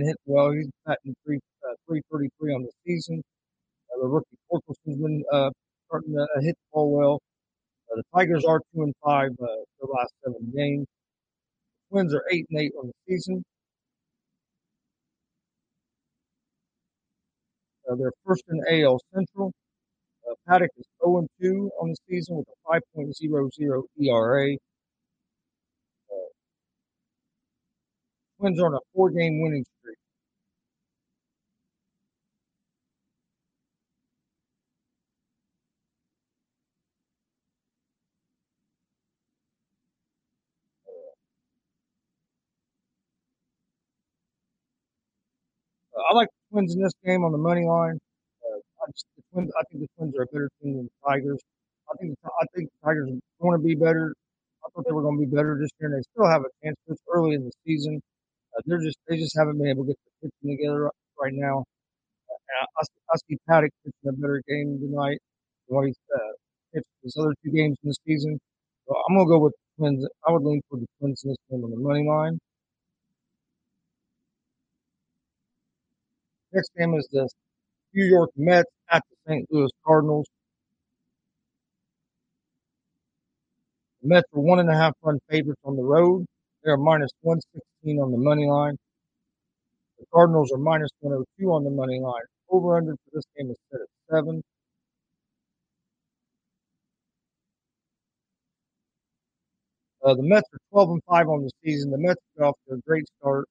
Hit, 0.05 0.17
well. 0.27 0.53
He's 0.53 0.69
batting 0.87 1.15
three, 1.25 1.41
uh, 1.69 1.75
333 1.89 2.55
on 2.55 2.63
the 2.63 2.73
season. 2.87 3.23
Uh, 3.93 4.03
the 4.03 4.09
rookie 4.09 4.39
Torkelson's 4.51 5.03
been 5.03 5.25
uh, 5.33 5.51
starting 5.87 6.15
to 6.15 6.23
uh, 6.23 6.41
hit 6.41 6.55
the 6.55 6.69
ball 6.73 6.97
well. 6.97 7.21
Uh, 7.91 7.97
the 7.97 8.03
Tigers 8.15 8.45
are 8.45 8.61
two 8.75 8.83
and 8.83 8.95
five 9.05 9.31
uh, 9.43 9.47
their 9.81 9.89
last 9.93 10.13
seven 10.25 10.53
games. 10.55 10.87
The 11.91 11.97
Twins 11.97 12.15
are 12.15 12.25
eight 12.33 12.47
and 12.51 12.61
eight 12.61 12.73
on 12.79 12.89
the 12.89 12.93
season. 13.09 13.45
Uh, 17.91 17.97
they're 17.97 18.13
first 18.25 18.45
in 18.49 18.63
AL 18.85 19.01
Central. 19.13 19.53
Uh, 20.29 20.35
Paddack 20.49 20.69
is 20.77 20.85
0 21.05 21.19
and 21.19 21.29
2 21.43 21.71
on 21.81 21.91
the 21.91 21.97
season 22.09 22.37
with 22.37 22.47
a 22.49 22.81
5.00 22.97 23.83
ERA. 23.99 24.55
Uh, 26.11 26.15
Twins 28.41 28.61
on 28.61 28.75
a 28.75 28.79
four 28.95 29.11
game 29.11 29.43
winning 29.43 29.65
streak. 29.81 29.99
Uh, 45.97 46.03
I 46.11 46.15
like 46.15 46.29
the 46.29 46.55
Twins 46.55 46.75
in 46.75 46.83
this 46.83 46.93
game 47.05 47.25
on 47.25 47.33
the 47.33 47.39
money 47.39 47.65
line. 47.67 47.99
Uh, 48.45 48.59
I, 48.83 48.91
just, 48.93 49.07
the 49.17 49.23
Twins, 49.33 49.51
I 49.59 49.63
think 49.71 49.83
the 49.83 49.89
Twins 49.99 50.17
are 50.17 50.23
a 50.23 50.27
better 50.27 50.51
team 50.63 50.77
than 50.77 50.85
the 50.87 51.09
Tigers. 51.11 51.41
I 51.93 51.97
think 51.99 52.17
the, 52.23 52.31
I 52.31 52.45
think 52.57 52.71
the 52.71 52.87
Tigers 52.87 53.11
going 53.41 53.59
to 53.61 53.65
be 53.65 53.75
better. 53.75 54.15
I 54.65 54.69
thought 54.75 54.85
they 54.87 54.93
were 54.93 55.03
going 55.03 55.19
to 55.21 55.27
be 55.27 55.35
better 55.35 55.59
this 55.61 55.71
year, 55.81 55.91
and 55.91 55.99
they 55.99 56.05
still 56.15 56.29
have 56.29 56.43
a 56.43 56.51
chance. 56.65 56.77
It's 56.89 57.03
early 57.13 57.35
in 57.35 57.45
the 57.45 57.53
season. 57.67 58.01
Uh, 58.57 58.63
they're 58.67 58.83
just 58.83 58.99
they 59.09 59.17
just 59.17 59.37
haven't 59.39 59.59
been 59.59 59.69
able 59.69 59.85
to 59.85 59.89
get 59.89 59.99
the 60.23 60.29
pitching 60.29 60.57
together 60.59 60.91
right, 61.21 61.33
now. 61.35 61.65
Uh, 62.31 62.67
I, 62.79 62.83
see- 62.85 63.35
see 63.35 63.39
Paddack 63.49 63.71
pitching 63.85 64.09
a 64.09 64.13
better 64.13 64.43
game 64.49 64.79
tonight 64.81 65.19
he's 65.87 65.97
uh, 66.15 66.19
pitched 66.75 66.87
his 67.03 67.17
other 67.19 67.35
two 67.45 67.51
games 67.53 67.77
in 67.83 67.89
the 67.91 67.95
season. 68.07 68.39
So 68.89 68.95
I'm 69.09 69.17
gonna 69.17 69.29
go 69.29 69.39
with 69.39 69.53
the 69.53 69.83
Twins. 69.83 70.07
I 70.27 70.33
would 70.33 70.43
lean 70.43 70.61
for 70.69 70.79
the 70.79 70.87
Twins 70.99 71.23
in 71.25 71.31
this 71.31 71.39
game 71.51 71.65
on 71.65 71.71
the 71.71 71.77
money 71.77 72.07
line. 72.07 72.39
Next 76.53 76.71
game 76.77 76.95
is 76.95 77.09
the 77.13 77.29
New 77.95 78.05
York 78.05 78.31
Mets 78.37 78.71
at 78.91 79.03
the 79.09 79.17
St. 79.33 79.47
Louis 79.51 79.71
Cardinals. 79.87 80.27
The 84.03 84.09
Mets 84.09 84.29
are 84.35 84.41
one 84.41 84.59
and 84.59 84.71
a 84.71 84.75
half 84.75 84.95
run 85.03 85.21
favorites 85.31 85.61
on 85.65 85.77
the 85.77 85.83
road. 85.85 86.27
They 86.65 86.71
are 86.71 86.77
minus 86.77 87.11
116 87.23 87.99
on 87.99 88.13
the 88.13 88.19
money 88.19 88.47
line. 88.47 88.77
The 89.99 90.05
Cardinals 90.13 90.53
are 90.53 90.59
minus 90.59 90.91
102 91.01 91.51
on 91.51 91.65
the 91.65 91.71
money 91.71 92.01
line. 92.01 92.23
Over 92.51 92.77
under 92.77 92.93
for 92.93 93.11
this 93.15 93.25
game 93.37 93.51
is 93.51 93.57
set 93.71 93.81
at 93.81 93.89
seven. 94.11 94.43
Uh, 100.05 100.15
the 100.15 100.23
Mets 100.23 100.49
are 100.53 100.59
12 100.73 100.91
and 100.91 101.03
5 101.09 101.29
on 101.29 101.43
the 101.43 101.51
season. 101.65 101.91
The 101.91 101.99
Mets 101.99 102.21
got 102.39 102.49
off 102.49 102.55
to 102.69 102.75
a 102.75 102.79
great 102.87 103.05
start. 103.19 103.47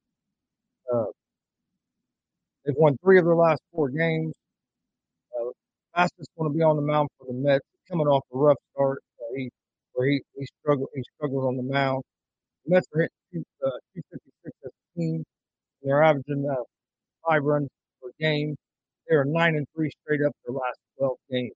Uh, 0.92 1.06
they've 2.66 2.76
won 2.78 2.98
three 3.04 3.20
of 3.20 3.26
their 3.26 3.36
last 3.36 3.62
four 3.72 3.90
games. 3.90 4.34
Uh, 5.40 5.50
fastest 5.96 6.30
going 6.38 6.52
to 6.52 6.58
be 6.58 6.64
on 6.64 6.76
the 6.76 6.82
mound 6.82 7.10
for 7.18 7.26
the 7.26 7.34
Mets, 7.34 7.66
coming 7.90 8.08
off 8.08 8.24
a 8.34 8.38
rough 8.38 8.58
start. 8.74 9.00
Uh, 9.20 9.36
he, 9.36 9.50
where 9.94 10.08
he, 10.08 10.22
he 10.36 10.48
struggled, 10.62 10.90
he 10.96 11.04
struggled 11.16 11.46
on 11.46 11.58
the 11.58 11.64
mound. 11.64 12.04
The 12.66 12.76
Mets 12.76 12.88
are 12.96 13.02
hitting 13.02 13.46
uh, 13.66 13.70
256 13.96 14.56
as 14.66 14.72
a 14.72 15.00
team. 15.00 15.24
They're 15.84 16.04
averaging 16.04 16.48
uh, 16.50 16.64
five 17.28 17.44
runs 17.44 17.70
per 18.02 18.10
game. 18.20 18.56
They 19.10 19.16
are 19.16 19.26
nine 19.26 19.56
and 19.56 19.66
three 19.76 19.92
straight 20.04 20.22
up 20.26 20.34
their 20.46 20.54
last 20.54 20.78
12 21.00 21.18
games. 21.32 21.54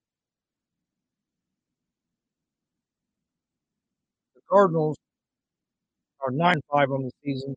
The 4.36 4.42
Cardinals 4.50 4.98
are 6.26 6.32
nine 6.32 6.62
five 6.72 6.92
on 6.92 7.04
the 7.04 7.12
season. 7.24 7.56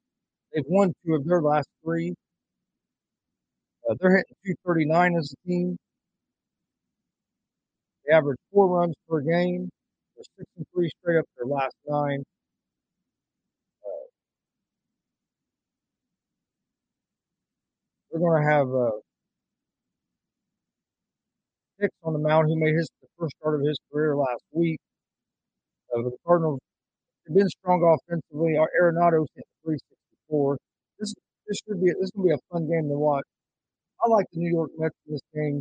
They've 0.52 0.64
won 0.66 0.92
two 1.04 1.14
of 1.14 1.24
their 1.26 1.42
last 1.42 1.68
three. 1.84 2.14
Uh, 3.88 3.94
they're 4.00 4.16
hitting 4.16 4.56
239 4.64 5.16
as 5.16 5.32
a 5.32 5.48
team. 5.48 5.76
They 8.06 8.14
average 8.14 8.38
four 8.52 8.68
runs 8.68 8.94
per 9.08 9.20
game. 9.20 9.68
They're 10.16 10.24
six 10.38 10.50
and 10.56 10.66
three 10.74 10.90
straight 11.00 11.18
up 11.18 11.26
their 11.36 11.46
last 11.46 11.74
nine. 11.86 12.24
They're 18.16 18.28
going 18.28 18.42
to 18.42 18.50
have 18.50 18.68
uh, 18.68 18.96
Hicks 21.78 21.94
on 22.04 22.14
the 22.14 22.18
mound, 22.18 22.48
who 22.48 22.56
made 22.56 22.74
his 22.74 22.88
the 23.02 23.08
first 23.18 23.36
start 23.38 23.60
of 23.60 23.66
his 23.66 23.76
career 23.92 24.16
last 24.16 24.42
week. 24.52 24.80
Uh, 25.92 26.00
the 26.00 26.16
Cardinals 26.26 26.58
have 27.26 27.36
been 27.36 27.48
strong 27.48 27.84
offensively. 27.84 28.56
Our 28.56 28.70
Arenado's 28.80 29.28
hit 29.36 29.44
364. 29.64 30.56
This 30.98 31.12
this 31.46 31.58
should 31.68 31.84
be 31.84 31.92
this 31.92 32.08
is 32.08 32.10
gonna 32.16 32.28
be 32.28 32.32
a 32.32 32.40
fun 32.50 32.64
game 32.64 32.88
to 32.88 32.96
watch. 32.96 33.24
I 34.02 34.08
like 34.08 34.24
the 34.32 34.40
New 34.40 34.50
York 34.50 34.70
Mets 34.78 34.96
in 35.06 35.12
this 35.12 35.26
game. 35.34 35.60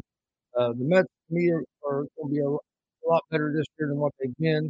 Uh, 0.57 0.69
the 0.69 0.85
Mets 0.87 1.07
to 1.27 1.35
me 1.35 1.51
are, 1.51 1.63
are 1.83 2.07
going 2.15 2.29
to 2.29 2.31
be 2.31 2.39
a, 2.39 2.47
a 2.47 3.05
lot 3.07 3.23
better 3.29 3.51
this 3.51 3.65
year 3.77 3.89
than 3.89 3.97
what 3.97 4.13
they've 4.19 4.35
been. 4.39 4.69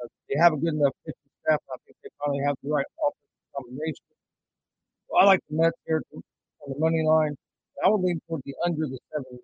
Uh, 0.00 0.08
they 0.28 0.40
have 0.40 0.54
a 0.54 0.56
good 0.56 0.72
enough 0.72 0.92
pitching 1.04 1.32
staff. 1.44 1.60
I 1.68 1.76
think 1.84 1.96
they 2.02 2.08
finally 2.24 2.40
have 2.46 2.56
the 2.62 2.70
right 2.70 2.86
offensive 2.96 3.52
combination. 3.52 4.08
So 5.08 5.16
I 5.20 5.24
like 5.24 5.40
the 5.50 5.56
Mets 5.56 5.76
here 5.86 6.00
to, 6.12 6.22
on 6.62 6.72
the 6.72 6.78
money 6.78 7.02
line. 7.06 7.36
I 7.84 7.88
would 7.88 8.02
lean 8.02 8.20
toward 8.28 8.42
the 8.44 8.54
under 8.64 8.86
the 8.86 8.98
seven. 9.12 9.38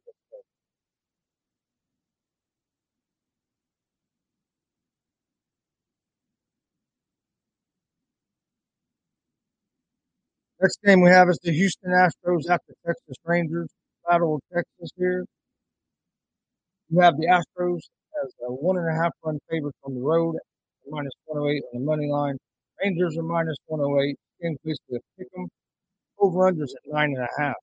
Next 10.61 10.79
game 10.85 11.03
we 11.03 11.11
have 11.11 11.29
is 11.29 11.39
the 11.43 11.53
Houston 11.53 11.91
Astros 11.93 12.49
at 12.51 12.63
the 12.67 12.75
Texas 12.87 13.17
Rangers. 13.25 13.69
Battle 14.09 14.37
of 14.37 14.41
Texas 14.55 14.91
here. 14.97 15.25
You 16.89 17.01
have 17.01 17.17
the 17.19 17.27
Astros 17.27 17.81
as 18.25 18.33
a 18.49 18.53
one 18.53 18.79
and 18.79 18.89
a 18.89 18.95
half 18.95 19.13
run 19.25 19.39
favorite 19.51 19.75
on 19.85 19.95
the 19.95 20.01
road, 20.01 20.37
minus 20.89 21.13
108 21.27 21.63
on 21.75 21.81
the 21.81 21.85
money 21.85 22.09
line. 22.09 22.39
Rangers 22.83 23.19
are 23.19 23.23
minus 23.23 23.57
108. 23.67 24.17
Game's 24.41 24.59
basically 24.65 24.97
a 24.97 25.01
pick 25.19 25.29
'em. 25.37 25.49
Over 26.19 26.51
unders 26.51 26.71
at 26.75 26.83
nine 26.87 27.15
and 27.17 27.25
a 27.25 27.43
half. 27.43 27.57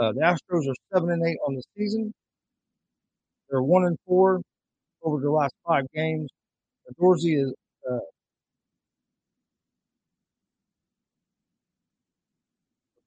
Uh, 0.00 0.12
the 0.12 0.20
Astros 0.20 0.68
are 0.68 0.74
seven 0.92 1.10
and 1.10 1.26
eight 1.26 1.38
on 1.46 1.54
the 1.54 1.62
season. 1.76 2.12
They're 3.48 3.62
one 3.62 3.84
and 3.84 3.96
four 4.06 4.40
over 5.02 5.20
the 5.20 5.30
last 5.30 5.54
five 5.66 5.84
games. 5.94 6.28
Dorsey 6.98 7.34
is 7.36 7.54
uh, 7.90 7.98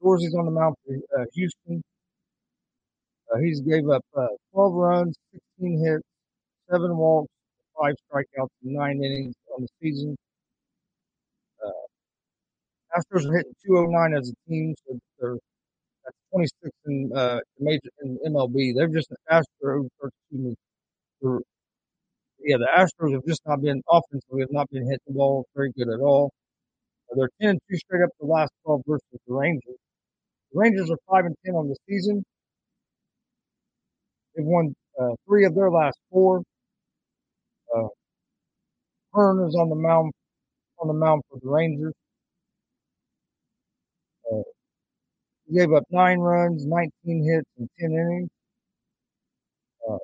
Dorsey's 0.02 0.36
on 0.36 0.45
the 0.45 0.52
mound 0.52 0.76
for 0.86 1.22
uh, 1.22 1.26
Houston. 1.34 1.82
Uh, 3.34 3.39
he's 3.39 3.62
gave 3.62 3.89
up 3.89 4.04
uh, 4.18 4.28
12 4.54 4.74
runs, 4.74 5.16
16 5.60 5.86
hits, 5.86 6.04
seven 6.72 6.95
walks, 6.95 7.30
five 7.80 7.95
strikeouts, 8.10 8.48
in 8.64 8.74
nine 8.74 9.04
innings 9.04 9.36
on 9.56 9.64
the 9.64 9.68
season. 9.82 10.16
Astros 12.96 13.28
are 13.30 13.38
hitting 13.38 13.54
209 13.66 14.14
as 14.18 14.30
a 14.32 14.50
team, 14.50 14.76
so 14.88 14.98
they're 15.20 15.34
at 16.08 16.14
26 16.32 16.72
in 16.88 17.12
uh, 17.16 17.40
major 17.60 17.90
in 18.04 18.18
MLB. 18.28 18.74
They're 18.76 18.88
just 18.88 19.14
Astros, 19.32 19.88
or 20.00 20.10
excuse 20.10 20.56
me, 21.22 21.40
yeah, 22.40 22.58
the 22.58 22.68
Astros 22.78 23.14
have 23.14 23.26
just 23.28 23.42
not 23.46 23.62
been 23.62 23.82
offensively 23.90 24.42
have 24.42 24.52
not 24.52 24.70
been 24.70 24.84
hitting 24.84 25.00
the 25.08 25.14
ball 25.14 25.46
very 25.56 25.72
good 25.78 25.90
at 25.90 26.00
all. 26.00 26.32
They're 27.16 27.30
10 27.42 27.52
and 27.52 27.60
2 27.70 27.78
straight 27.78 28.04
up 28.04 28.10
the 28.20 28.28
last 28.28 28.52
12 28.66 28.82
versus 28.88 29.04
the 29.12 29.34
Rangers. 29.34 29.78
The 30.54 30.60
Rangers 30.60 30.92
are 30.92 30.98
5 31.10 31.26
and 31.26 31.36
10 31.46 31.56
on 31.56 31.68
the 31.70 31.76
season. 31.90 32.24
They've 34.36 34.46
won 34.46 34.74
uh, 35.00 35.16
three 35.28 35.46
of 35.46 35.56
their 35.56 35.72
last 35.72 35.98
four. 36.12 36.44
Uh, 37.76 37.88
Hearn 39.14 39.48
is 39.48 39.56
on 39.56 39.70
the 39.70 39.76
mound 39.76 40.14
on 40.80 40.88
the 40.88 40.94
mound 40.94 41.24
for 41.30 41.40
the 41.42 41.50
Rangers. 41.50 41.94
Uh, 44.32 44.42
he 45.48 45.58
gave 45.58 45.74
up 45.74 45.84
nine 45.91 46.20
runs, 46.20 46.66
19 46.66 46.91
hits, 47.24 47.50
and 47.58 47.70
10 47.80 47.91
innings. 47.91 48.30
Uh, 49.89 49.98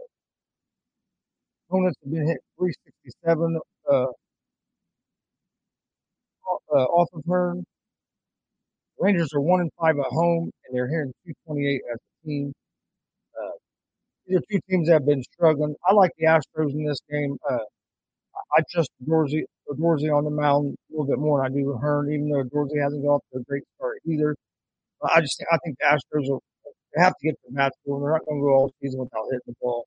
opponents 1.69 1.97
have 2.03 2.13
been 2.13 2.27
hit 2.27 2.37
367 2.57 3.59
uh, 3.91 4.05
uh, 6.73 6.75
off 6.75 7.09
of 7.13 7.23
Hearn. 7.27 7.63
Rangers 8.99 9.33
are 9.33 9.41
one 9.41 9.61
and 9.61 9.71
five 9.79 9.97
at 9.99 10.05
home, 10.05 10.51
and 10.65 10.75
they're 10.77 10.87
hitting 10.87 11.13
228 11.25 11.81
as 11.91 11.97
a 11.99 12.27
team. 12.27 12.53
Uh, 13.37 13.49
these 14.27 14.37
are 14.37 14.41
two 14.51 14.59
teams 14.69 14.87
that 14.87 14.93
have 14.93 15.05
been 15.05 15.23
struggling. 15.23 15.75
I 15.87 15.93
like 15.93 16.11
the 16.17 16.25
Astros 16.25 16.71
in 16.71 16.85
this 16.85 16.99
game. 17.11 17.37
Uh, 17.49 17.57
I 18.55 18.61
trust 18.71 18.91
Dorsey, 19.05 19.45
Dorsey 19.77 20.09
on 20.09 20.23
the 20.25 20.29
mound 20.29 20.75
a 20.75 20.93
little 20.93 21.07
bit 21.07 21.19
more 21.19 21.39
than 21.43 21.51
I 21.51 21.55
do 21.55 21.73
Hearn, 21.81 22.11
even 22.13 22.29
though 22.29 22.43
Dorsey 22.43 22.79
hasn't 22.79 23.03
got 23.03 23.15
off 23.15 23.21
to 23.33 23.39
a 23.39 23.43
great 23.43 23.63
start 23.75 23.97
either. 24.05 24.35
I 25.11 25.21
just 25.21 25.37
think, 25.37 25.47
I 25.51 25.57
think 25.63 25.77
the 25.79 25.85
Astros 25.85 26.29
will 26.29 26.43
have 26.95 27.13
to 27.13 27.23
get 27.23 27.31
to 27.33 27.41
the 27.49 27.55
bats 27.55 27.77
going. 27.85 28.01
They're 28.03 28.13
not 28.13 28.25
going 28.25 28.39
to 28.39 28.43
go 28.43 28.53
all 28.53 28.71
season 28.81 28.99
without 29.01 29.25
hitting 29.31 29.47
the 29.47 29.55
ball. 29.61 29.85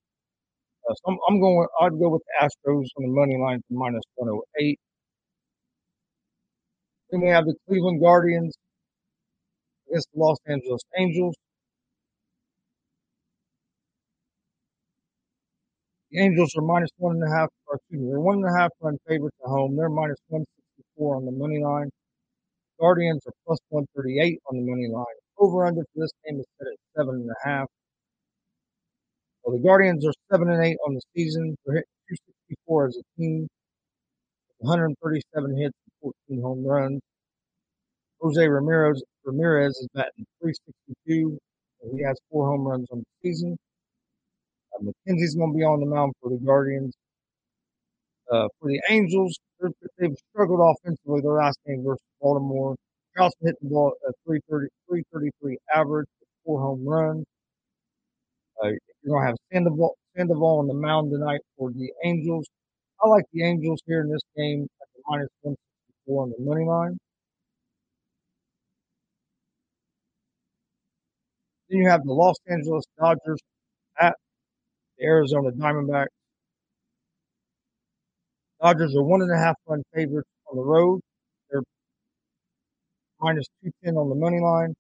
Uh, 0.89 0.95
so 0.95 1.13
I'm, 1.13 1.19
I'm 1.29 1.41
going. 1.41 1.67
I'd 1.81 1.99
go 1.99 2.11
with 2.11 2.23
the 2.27 2.47
Astros 2.47 2.87
on 2.97 3.03
the 3.03 3.15
money 3.15 3.37
line 3.41 3.61
for 3.69 3.75
minus 3.75 4.03
108. 4.17 4.79
Then 7.11 7.21
we 7.23 7.29
have 7.29 7.45
the 7.45 7.55
Cleveland 7.69 8.01
Guardians 8.01 8.57
against 9.89 10.09
the 10.13 10.21
Los 10.21 10.39
Angeles 10.47 10.83
Angels. 10.99 11.35
The 16.11 16.21
Angels 16.21 16.53
are 16.57 16.63
minus 16.63 16.91
one 16.99 17.17
and 17.17 17.25
a 17.25 17.37
half, 17.37 17.49
or 17.67 17.77
excuse 17.77 18.01
me, 18.01 18.09
they're 18.09 18.21
one 18.21 18.37
and 18.37 18.47
a 18.47 18.59
half 18.59 18.71
run 18.81 18.97
favorites 19.09 19.37
at 19.45 19.49
home. 19.49 19.77
They're 19.77 19.89
minus 19.89 20.19
164 20.29 21.17
on 21.17 21.25
the 21.25 21.33
money 21.33 21.63
line. 21.63 21.91
Guardians 22.81 23.23
are 23.27 23.33
plus 23.47 23.59
138 23.71 24.41
on 24.51 24.57
the 24.57 24.71
money 24.71 24.89
line. 24.89 25.05
Over 25.39 25.67
under 25.67 25.83
for 25.83 26.01
this 26.01 26.11
game 26.25 26.41
is 26.41 26.47
set 26.59 26.69
at 26.69 26.79
seven 26.97 27.17
and 27.17 27.31
a 27.31 27.49
half. 27.49 27.69
Well, 29.43 29.57
the 29.57 29.63
Guardians 29.63 30.07
are 30.07 30.13
seven 30.31 30.51
and 30.51 30.65
eight 30.65 30.79
on 30.87 30.95
the 30.95 31.01
season. 31.15 31.57
They're 31.65 31.77
hitting 31.77 32.19
264 32.69 32.87
as 32.89 32.97
a 32.97 33.21
team, 33.21 33.49
137 34.59 35.57
hits 35.57 35.77
and 36.03 36.13
14 36.29 36.43
home 36.43 36.67
runs. 36.67 37.01
Jose 38.21 38.49
Ramirez 38.49 39.03
Ramirez 39.25 39.77
is 39.77 39.89
batting 39.95 40.25
362. 40.41 41.39
and 41.83 41.99
He 41.99 42.05
has 42.05 42.17
four 42.31 42.47
home 42.49 42.67
runs 42.67 42.87
on 42.91 43.01
the 43.01 43.05
season. 43.23 43.57
Uh, 44.75 44.85
McKenzie's 44.85 45.35
going 45.35 45.53
to 45.53 45.57
be 45.57 45.65
on 45.65 45.81
the 45.81 45.87
mound 45.87 46.13
for 46.21 46.31
the 46.31 46.39
Guardians. 46.39 46.95
Uh, 48.31 48.49
for 48.59 48.69
the 48.69 48.81
Angels, 48.91 49.39
they've 49.99 50.17
struggled 50.31 50.61
offensively 50.61 51.21
their 51.21 51.33
last 51.33 51.59
game 51.67 51.85
versus 51.85 52.03
Baltimore. 52.21 52.75
Charleston 53.17 53.49
hit 53.49 53.57
the 53.63 53.69
ball 53.69 53.93
at 54.07 54.15
330, 54.27 54.69
333 54.89 55.59
average, 55.75 56.09
four 56.45 56.61
home 56.61 56.85
runs. 56.87 57.25
Uh, 58.63 58.69
you're 58.69 58.79
going 59.09 59.23
to 59.23 59.27
have 59.29 59.37
Sandoval, 59.53 59.97
Sandoval 60.17 60.59
on 60.59 60.67
the 60.67 60.75
mound 60.75 61.13
tonight 61.13 61.41
for 61.57 61.71
the 61.71 61.91
Angels. 62.05 62.47
I 63.03 63.09
like 63.09 63.25
the 63.33 63.45
Angels 63.45 63.81
here 63.87 64.01
in 64.01 64.11
this 64.11 64.23
game 64.37 64.67
at 64.83 64.89
the 64.95 65.03
minus 65.07 65.29
164 65.43 66.23
on 66.23 66.31
the 66.31 66.45
money 66.45 66.65
line. 66.65 66.99
Then 71.69 71.81
you 71.81 71.89
have 71.91 72.03
the 72.05 72.13
Los 72.13 72.37
Angeles 72.49 72.85
Dodgers 72.99 73.41
at 74.01 74.15
the 74.99 75.05
Arizona 75.05 75.51
Diamondbacks. 75.53 76.07
Dodgers 78.61 78.97
are 78.97 79.03
one 79.03 79.23
and 79.23 79.31
a 79.33 79.37
half 79.37 79.57
run 79.67 79.83
favorites 79.95 80.31
on 80.51 80.57
the 80.57 80.65
road. 80.65 81.01
They're 81.51 81.63
minus 83.21 83.47
210 83.63 83.97
on 83.97 84.09
the 84.09 84.15
money 84.15 84.41
line. 84.41 84.75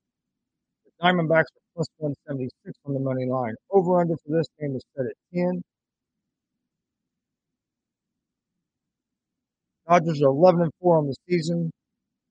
The 0.84 0.92
Diamondbacks 1.04 1.52
are 1.52 1.66
plus 1.74 1.86
176 1.98 2.78
on 2.86 2.94
the 2.94 3.00
money 3.00 3.26
line. 3.26 3.54
Over 3.70 4.00
under 4.00 4.16
for 4.16 4.38
this 4.38 4.46
game 4.58 4.74
is 4.76 4.82
set 4.96 5.06
at 5.06 5.12
10. 5.34 5.62
Dodgers 9.88 10.22
are 10.22 10.28
11 10.30 10.62
and 10.62 10.72
4 10.80 10.98
on 10.98 11.06
the 11.06 11.16
season. 11.28 11.70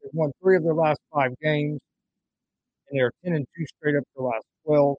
They've 0.02 0.12
won 0.14 0.32
three 0.42 0.58
of 0.58 0.64
their 0.64 0.74
last 0.74 1.00
five 1.14 1.32
games, 1.42 1.80
and 2.90 3.00
they 3.00 3.04
are 3.04 3.12
10 3.24 3.34
and 3.34 3.46
2 3.56 3.66
straight 3.78 3.96
up 3.96 4.04
their 4.16 4.26
last 4.26 4.46
12. 4.66 4.98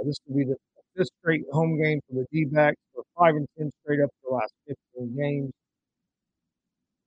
Uh, 0.00 0.04
this 0.04 0.18
could 0.26 0.36
be 0.36 0.44
the 0.44 0.56
fifth 0.96 1.08
straight 1.20 1.42
home 1.52 1.80
game 1.80 2.00
for 2.08 2.14
the 2.14 2.26
D-backs. 2.32 2.76
They're 2.94 3.04
5 3.18 3.34
and 3.36 3.46
10 3.58 3.70
straight 3.82 4.00
up 4.00 4.10
the 4.24 4.34
last 4.34 4.52
15 4.96 5.16
games. 5.16 5.52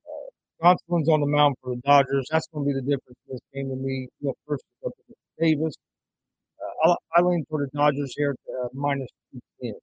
Uh, 0.06 0.30
Gonsolin's 0.64 1.10
on 1.10 1.22
the 1.22 1.28
mound 1.28 1.56
for 1.62 1.76
the 1.76 1.82
Dodgers. 1.86 2.28
That's 2.32 2.48
going 2.48 2.66
to 2.66 2.74
be 2.74 2.74
the 2.74 2.82
difference 2.82 3.18
in 3.28 3.36
this 3.36 3.42
game 3.54 3.70
to 3.70 3.76
me. 3.76 4.08
Will 4.22 4.36
first 4.48 4.64
up 4.86 4.92
against 5.06 5.22
Davies. 5.40 5.76
Uh, 6.86 6.92
I, 7.16 7.20
I 7.20 7.22
lean 7.22 7.46
toward 7.50 7.70
the 7.72 7.78
Dodgers 7.78 8.14
here 8.18 8.32
at 8.32 8.66
uh, 8.66 8.70
minus 8.74 9.10
210. 9.62 9.74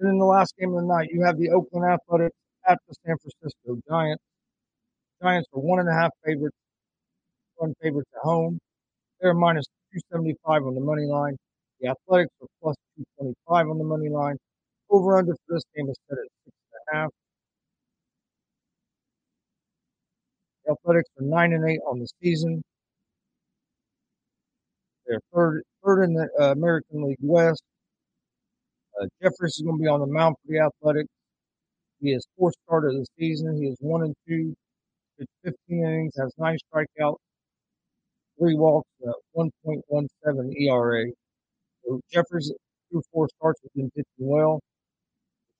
And 0.00 0.08
in 0.08 0.18
the 0.18 0.24
last 0.24 0.54
game 0.58 0.70
of 0.70 0.80
the 0.80 0.86
night, 0.86 1.10
you 1.12 1.22
have 1.24 1.36
the 1.36 1.50
Oakland 1.50 1.84
Athletics 1.84 2.34
at 2.68 2.78
the 2.88 2.94
San 3.06 3.16
Francisco 3.18 3.80
Giants. 3.88 4.22
Giants 5.22 5.48
are 5.54 5.60
one 5.60 5.80
and 5.80 5.88
a 5.88 5.92
half 5.92 6.10
favorites, 6.24 6.56
one 7.56 7.74
favorites 7.82 8.10
at 8.14 8.22
home. 8.22 8.58
They're 9.20 9.34
minus 9.34 9.66
275 9.92 10.66
on 10.66 10.74
the 10.74 10.80
money 10.80 11.06
line. 11.06 11.36
The 11.80 11.88
Athletics 11.88 12.32
are 12.42 12.48
plus 12.62 12.76
225 13.18 13.68
on 13.68 13.78
the 13.78 13.84
money 13.84 14.08
line. 14.08 14.36
Over 14.88 15.18
under 15.18 15.34
for 15.34 15.54
this 15.54 15.64
game 15.76 15.88
is 15.88 15.96
set 16.08 16.18
at 16.18 16.24
six 16.44 16.56
and 16.72 16.80
a 16.88 16.96
half. 16.96 17.10
The 20.64 20.72
Athletics 20.72 21.10
are 21.20 21.24
nine 21.26 21.52
and 21.52 21.68
eight 21.68 21.80
on 21.86 21.98
the 21.98 22.08
season. 22.22 22.62
They're 25.06 25.20
third 25.34 25.62
third 25.84 26.04
in 26.04 26.14
the 26.14 26.28
uh, 26.40 26.52
American 26.52 27.04
League 27.04 27.18
West. 27.20 27.62
Uh, 29.00 29.06
Jefferies 29.22 29.56
is 29.56 29.62
going 29.64 29.78
to 29.78 29.82
be 29.82 29.88
on 29.88 30.00
the 30.00 30.06
mound 30.06 30.36
for 30.36 30.52
the 30.52 30.60
Athletics. 30.60 31.08
He 32.00 32.12
is 32.12 32.26
fourth 32.38 32.54
start 32.64 32.86
of 32.86 32.92
the 32.92 33.06
season. 33.18 33.56
He 33.60 33.68
is 33.68 33.76
one 33.80 34.02
and 34.02 34.14
two, 34.26 34.54
pitched 35.18 35.30
15 35.44 35.84
innings, 35.84 36.12
has 36.18 36.32
nine 36.38 36.56
strikeouts, 36.72 37.16
three 38.38 38.54
walks, 38.54 38.88
uh, 39.06 39.12
1.17 39.36 40.54
ERA. 40.56 41.06
So 41.84 42.00
Jefferies 42.12 42.52
through 42.90 43.02
four 43.12 43.28
starts 43.36 43.60
has 43.62 43.70
been 43.74 43.90
pitching 43.90 44.04
well. 44.18 44.60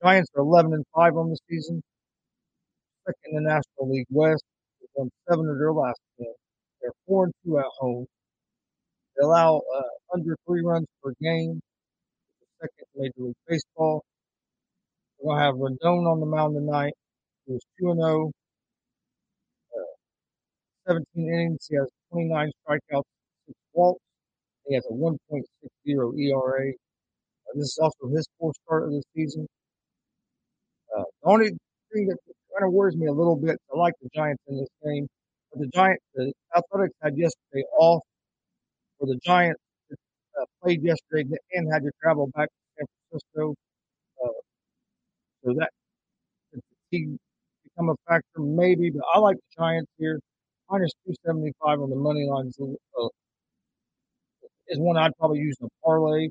The 0.01 0.07
Giants 0.07 0.31
are 0.35 0.41
11 0.41 0.73
and 0.73 0.85
five 0.95 1.15
on 1.15 1.29
the 1.29 1.37
season, 1.49 1.81
second 3.05 3.37
in 3.37 3.43
the 3.43 3.49
National 3.49 3.93
League 3.93 4.07
West. 4.09 4.43
They've 4.79 4.89
won 4.95 5.09
seven 5.29 5.47
of 5.49 5.57
their 5.57 5.73
last 5.73 5.99
ten. 6.17 6.33
They're 6.81 6.91
four 7.07 7.25
and 7.25 7.33
two 7.45 7.59
at 7.59 7.65
home. 7.77 8.07
They 9.15 9.23
allow 9.23 9.57
uh, 9.57 10.13
under 10.13 10.35
three 10.47 10.61
runs 10.63 10.87
per 11.03 11.13
game 11.21 11.61
second 12.61 12.87
Major 12.95 13.13
League 13.17 13.35
Baseball. 13.47 14.03
We're 15.21 15.35
gonna 15.35 15.45
have 15.45 15.55
Rodón 15.55 16.11
on 16.11 16.19
the 16.19 16.25
mound 16.25 16.55
tonight. 16.55 16.93
He 17.45 17.53
was 17.53 17.61
two 17.79 17.91
and 17.91 17.99
zero. 17.99 18.31
Uh, 19.75 19.83
17 20.87 21.27
innings. 21.27 21.67
He 21.69 21.75
has 21.75 21.87
29 22.11 22.51
strikeouts, 22.65 23.03
six 23.45 23.59
walks. 23.73 24.01
He 24.67 24.75
has 24.75 24.85
a 24.89 24.93
1.60 24.93 25.13
ERA. 25.85 26.69
Uh, 26.69 27.53
this 27.55 27.65
is 27.65 27.79
also 27.81 28.07
his 28.15 28.27
fourth 28.39 28.55
start 28.65 28.85
of 28.85 28.91
the 28.91 29.03
season. 29.15 29.47
Uh, 30.97 31.03
the 31.23 31.29
only 31.29 31.49
thing 31.93 32.07
that 32.07 32.17
kind 32.57 32.67
of 32.67 32.73
worries 32.73 32.95
me 32.95 33.07
a 33.07 33.13
little 33.13 33.35
bit, 33.35 33.57
I 33.73 33.77
like 33.77 33.93
the 34.01 34.09
Giants 34.15 34.41
in 34.47 34.57
this 34.57 34.69
game, 34.83 35.07
but 35.51 35.61
the 35.61 35.67
Giants, 35.67 36.03
the 36.15 36.33
Athletics 36.55 36.95
had 37.01 37.15
yesterday 37.15 37.63
off 37.77 38.01
for 38.97 39.05
the 39.05 39.19
Giants 39.23 39.61
uh, 39.91 40.45
played 40.63 40.81
yesterday 40.83 41.29
and 41.53 41.71
had 41.71 41.83
to 41.83 41.91
travel 42.01 42.27
back 42.35 42.47
to 42.47 42.53
San 42.77 42.87
Francisco. 43.09 43.55
So 45.43 45.53
that 45.57 45.69
could 46.53 46.61
become 46.91 47.89
a 47.89 47.95
factor, 48.07 48.39
maybe. 48.39 48.91
But 48.91 49.03
I 49.13 49.19
like 49.19 49.37
the 49.37 49.63
Giants 49.63 49.91
here. 49.97 50.19
Minus 50.69 50.91
275 51.05 51.81
on 51.81 51.89
the 51.89 51.95
money 51.95 52.27
line 52.29 52.47
is, 52.47 52.57
uh, 52.59 53.07
is 54.69 54.79
one 54.79 54.97
I'd 54.97 55.11
probably 55.17 55.39
use 55.39 55.55
in 55.59 55.67
a 55.67 55.69
parlay. 55.83 56.29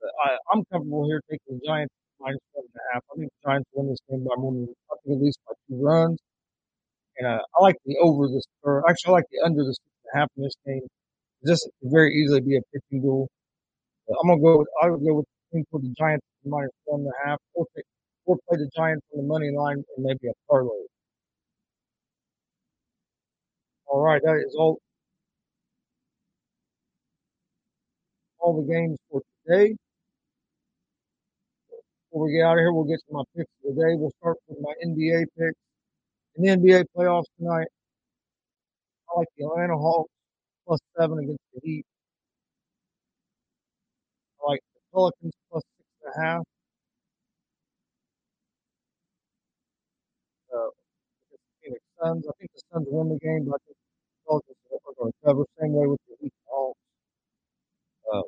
But 0.00 0.10
I, 0.24 0.36
I'm 0.52 0.64
comfortable 0.72 1.06
here 1.06 1.20
taking 1.30 1.58
the 1.58 1.66
Giants 1.66 1.94
minus 2.18 2.40
one 2.52 2.64
and 2.64 2.74
a 2.74 2.94
half. 2.94 3.02
I 3.12 3.18
think 3.18 3.30
the 3.30 3.48
Giants 3.48 3.70
win 3.74 3.88
this 3.88 3.98
game 4.10 4.24
by 4.24 4.34
more 4.38 4.52
than, 4.52 4.74
I 4.90 4.94
think 5.04 5.18
at 5.18 5.22
least 5.22 5.38
by 5.46 5.54
two 5.68 5.82
runs. 5.82 6.18
And 7.18 7.28
uh, 7.28 7.38
I 7.58 7.62
like 7.62 7.76
the 7.84 7.96
over 8.00 8.26
this, 8.26 8.44
or 8.62 8.88
actually 8.88 9.10
I 9.10 9.12
like 9.12 9.24
the 9.30 9.44
under 9.44 9.62
the 9.62 9.76
half 10.14 10.28
in 10.36 10.44
this 10.44 10.54
game. 10.66 10.82
This 11.42 11.62
could 11.62 11.90
very 11.92 12.14
easily 12.14 12.40
be 12.40 12.56
a 12.56 12.60
pitching 12.72 13.02
duel. 13.02 13.28
I'm 14.08 14.28
gonna 14.28 14.40
go. 14.40 14.64
I 14.82 14.90
would 14.90 15.04
go 15.04 15.14
with 15.14 15.26
the 15.52 15.94
Giants 15.98 16.26
minus 16.44 16.70
one 16.84 17.00
and 17.00 17.08
a 17.08 17.28
half, 17.28 17.38
or 17.54 17.66
play 18.26 18.56
the 18.58 18.70
Giants 18.76 19.04
on 19.14 19.22
the 19.22 19.26
money 19.26 19.50
line 19.50 19.84
and 19.96 20.04
maybe 20.04 20.28
a 20.28 20.32
parlay. 20.48 20.86
All 23.86 24.00
right, 24.00 24.22
that 24.22 24.36
is 24.46 24.54
all. 24.58 24.78
All 28.38 28.60
the 28.60 28.72
games 28.72 28.98
for 29.10 29.22
today. 29.46 29.76
Before 32.10 32.26
we 32.26 32.32
get 32.32 32.42
out 32.44 32.54
of 32.54 32.58
here, 32.60 32.72
we'll 32.72 32.84
get 32.84 32.98
to 32.98 33.12
my 33.12 33.22
picks 33.36 33.50
of 33.64 33.74
the 33.74 33.82
day. 33.82 33.94
We'll 33.94 34.12
start 34.20 34.36
with 34.48 34.58
my 34.60 34.72
NBA 34.84 35.24
picks. 35.38 35.58
In 36.36 36.44
the 36.44 36.50
NBA 36.50 36.84
playoffs 36.96 37.24
tonight, 37.38 37.68
I 39.14 39.18
like 39.18 39.28
the 39.38 39.44
Atlanta 39.46 39.76
Hawks 39.76 40.10
plus 40.66 40.80
seven 40.98 41.18
against 41.20 41.42
the 41.54 41.60
Heat. 41.62 41.86
I 44.44 44.50
like 44.50 44.60
the 44.74 44.80
Pelicans 44.92 45.34
plus 45.50 45.62
six 46.02 46.16
and 46.16 46.24
a 46.24 46.26
half. 46.26 46.42
Uh, 50.52 50.68
the 51.30 51.38
Phoenix 51.62 51.82
Suns. 52.00 52.26
I 52.28 52.32
think 52.38 52.50
the 52.52 52.62
Suns 52.72 52.86
win 52.90 53.08
the 53.08 53.18
game, 53.18 53.46
but 53.48 53.56
I 53.56 53.58
think 53.66 53.76
the 53.76 54.20
Pelicans 54.26 54.56
are 54.72 54.94
going 54.98 55.12
to 55.12 55.18
cover. 55.24 55.44
Same 55.60 55.72
way 55.72 55.86
with 55.86 56.00
the 56.08 56.16
Heat 56.20 56.32
and 56.32 56.48
Hawks. 56.50 56.78
Uh, 58.12 58.22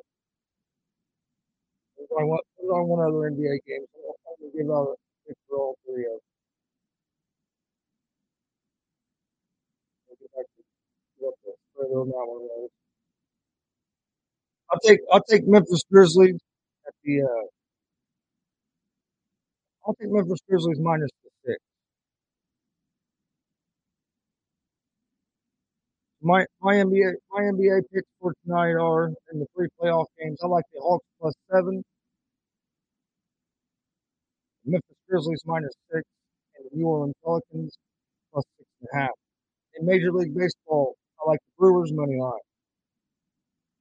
there's 1.99 2.09
only 2.17 2.29
one, 2.29 2.41
there's 2.57 2.71
only 2.73 2.89
one 2.89 3.03
other 3.05 3.23
NBA 3.29 3.59
game, 3.67 3.85
so 3.93 3.99
I'm 4.25 4.35
going 4.41 4.53
to 4.53 4.57
give 4.57 4.71
out 4.71 4.89
a 4.89 4.97
pick 5.29 5.37
for 5.49 5.57
all 5.59 5.77
three 5.85 6.07
of 6.07 6.17
them. 6.17 6.25
We'll 10.09 10.17
get 10.21 10.31
back 10.33 10.47
to 10.49 10.61
what 11.19 11.35
the 11.45 11.53
further 11.77 12.01
on 12.01 12.09
that 12.09 12.25
one 12.25 12.45
was. 12.49 12.71
I'll 14.73 14.81
take 14.81 15.01
I'll 15.13 15.23
take 15.29 15.47
Memphis 15.47 15.83
Grizzlies 15.91 16.41
at 16.87 16.95
the 17.05 17.23
uh, 17.23 17.54
I'll 19.87 19.95
take 19.95 20.11
Memphis 20.11 20.41
Grizzlies 20.49 20.79
minus 20.81 21.11
the 21.25 21.31
six. 21.47 21.59
My 26.23 26.47
my 26.61 26.75
NBA 26.77 27.15
my 27.31 27.43
NBA 27.45 27.83
picks 27.93 28.09
for 28.21 28.35
tonight 28.45 28.73
are 28.75 29.07
in 29.33 29.39
the 29.39 29.47
three 29.55 29.69
playoff 29.81 30.07
games. 30.19 30.39
I 30.43 30.49
like 30.49 30.65
the 30.73 30.81
Hawks 30.81 31.07
plus 31.21 31.35
seven, 31.53 31.85
Memphis 34.67 34.97
Grizzlies 35.09 35.43
minus 35.47 35.73
six, 35.93 36.03
and 36.57 36.67
the 36.71 36.77
New 36.77 36.87
Orleans 36.89 37.15
Pelicans 37.25 37.79
plus 38.33 38.45
six 38.59 38.69
and 38.81 38.89
a 38.93 38.97
half. 39.05 39.17
In 39.77 39.87
Major 39.87 40.13
League 40.13 40.35
Baseball, 40.37 40.97
I 41.21 41.31
like 41.31 41.41
the 41.41 41.53
Brewers 41.59 41.93
money 41.93 42.17
line. 42.19 42.41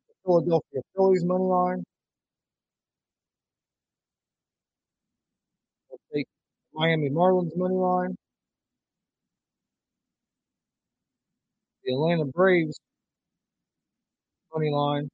the 0.07 0.13
Philadelphia 0.23 0.81
Phillies 0.95 1.25
money 1.25 1.43
line. 1.43 1.83
I'll 5.91 5.99
take 6.13 6.27
Miami 6.73 7.09
Marlins 7.09 7.51
money 7.55 7.75
line. 7.75 8.15
The 11.83 11.93
Atlanta 11.93 12.25
Braves 12.25 12.79
money 14.53 14.71
line. 14.71 15.09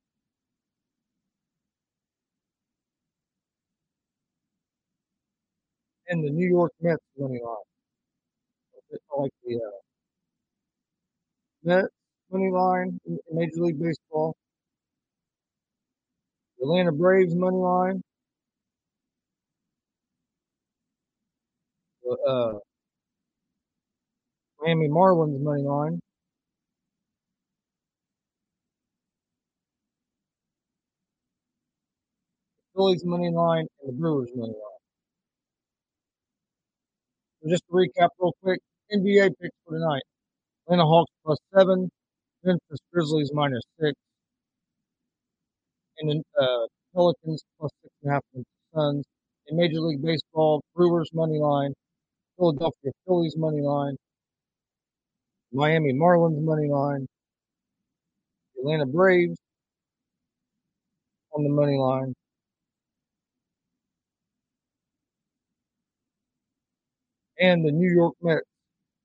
And 6.08 6.24
the 6.24 6.32
New 6.32 6.48
York 6.48 6.72
Mets 6.82 7.04
money 7.18 7.40
line. 7.44 7.56
I 8.92 9.22
like 9.22 9.32
the 9.46 9.56
uh, 9.58 9.70
Mets 11.64 11.88
money 12.32 12.52
line 12.52 13.00
in 13.06 13.20
Major 13.32 13.62
League 13.62 13.80
Baseball. 13.80 14.36
The 16.58 16.66
Atlanta 16.66 16.92
Braves 16.92 17.36
money 17.36 17.58
line. 17.58 18.02
uh, 22.28 22.60
Miami 24.62 24.88
Marlins 24.90 25.40
money 25.42 25.64
line. 25.64 26.00
Phillies 32.76 33.04
money 33.06 33.30
line 33.30 33.68
and 33.82 33.90
the 33.90 33.94
Brewers 33.94 34.30
money 34.36 34.54
line. 34.54 34.80
So 37.42 37.50
just 37.50 37.64
to 37.68 37.74
recap 37.74 38.10
real 38.20 38.34
quick, 38.42 38.60
NBA 38.92 39.30
picks 39.40 39.56
for 39.66 39.74
tonight. 39.74 40.02
Atlanta 40.68 40.86
Hawks 40.86 41.12
plus 41.26 41.38
seven, 41.54 41.90
Memphis 42.44 42.80
Grizzlies 42.94 43.32
minus 43.34 43.64
six, 43.80 43.94
and 45.98 46.10
then 46.10 46.24
uh, 46.40 46.68
Pelicans 46.94 47.44
plus 47.60 47.72
six 47.82 47.94
and 48.04 48.12
a 48.12 48.14
half 48.14 48.24
against 48.34 48.50
Suns. 48.74 49.06
In 49.48 49.58
Major 49.58 49.80
League 49.82 50.02
Baseball, 50.02 50.62
Brewers 50.76 51.10
money 51.14 51.40
line, 51.40 51.74
Philadelphia 52.40 52.92
Phillies 53.06 53.36
money 53.38 53.62
line, 53.62 53.98
Miami 55.52 55.92
Marlins 55.94 56.42
money 56.42 56.70
line, 56.70 57.06
Atlanta 58.58 58.86
Braves 58.86 59.38
on 61.34 61.44
the 61.44 61.50
money 61.50 61.78
line, 61.78 62.14
and 67.40 67.66
the 67.66 67.72
New 67.72 67.92
York 67.94 68.16
Mets 68.22 68.42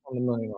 on 0.06 0.14
the 0.16 0.20
money 0.22 0.46
line. 0.46 0.54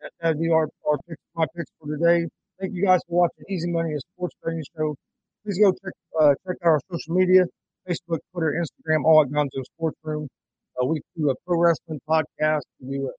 That, 0.00 0.12
that'd 0.20 0.40
be 0.40 0.50
our, 0.50 0.68
our 0.88 0.98
picks, 1.08 1.22
my 1.36 1.46
picks 1.56 1.70
for 1.80 1.88
today. 1.96 2.26
Thank 2.60 2.74
you 2.74 2.84
guys 2.84 3.00
for 3.08 3.20
watching 3.20 3.44
Easy 3.48 3.70
Money, 3.70 3.94
a 3.94 4.00
sports 4.00 4.34
betting 4.44 4.62
show. 4.76 4.96
Please 5.44 5.58
go 5.60 5.72
check 5.72 5.92
uh, 6.18 6.32
check 6.46 6.56
out 6.64 6.68
our 6.68 6.80
social 6.90 7.14
media: 7.14 7.44
Facebook, 7.86 8.18
Twitter, 8.32 8.56
Instagram, 8.56 9.04
all 9.04 9.20
at 9.20 9.28
Gonzo 9.28 9.62
Sports 9.76 9.98
Room. 10.02 10.26
Uh, 10.80 10.86
we 10.86 11.02
do 11.18 11.28
a 11.28 11.34
pro 11.46 11.60
wrestling 11.60 12.00
podcast. 12.08 12.62
We 12.80 12.96
do 12.96 13.08
a 13.08 13.12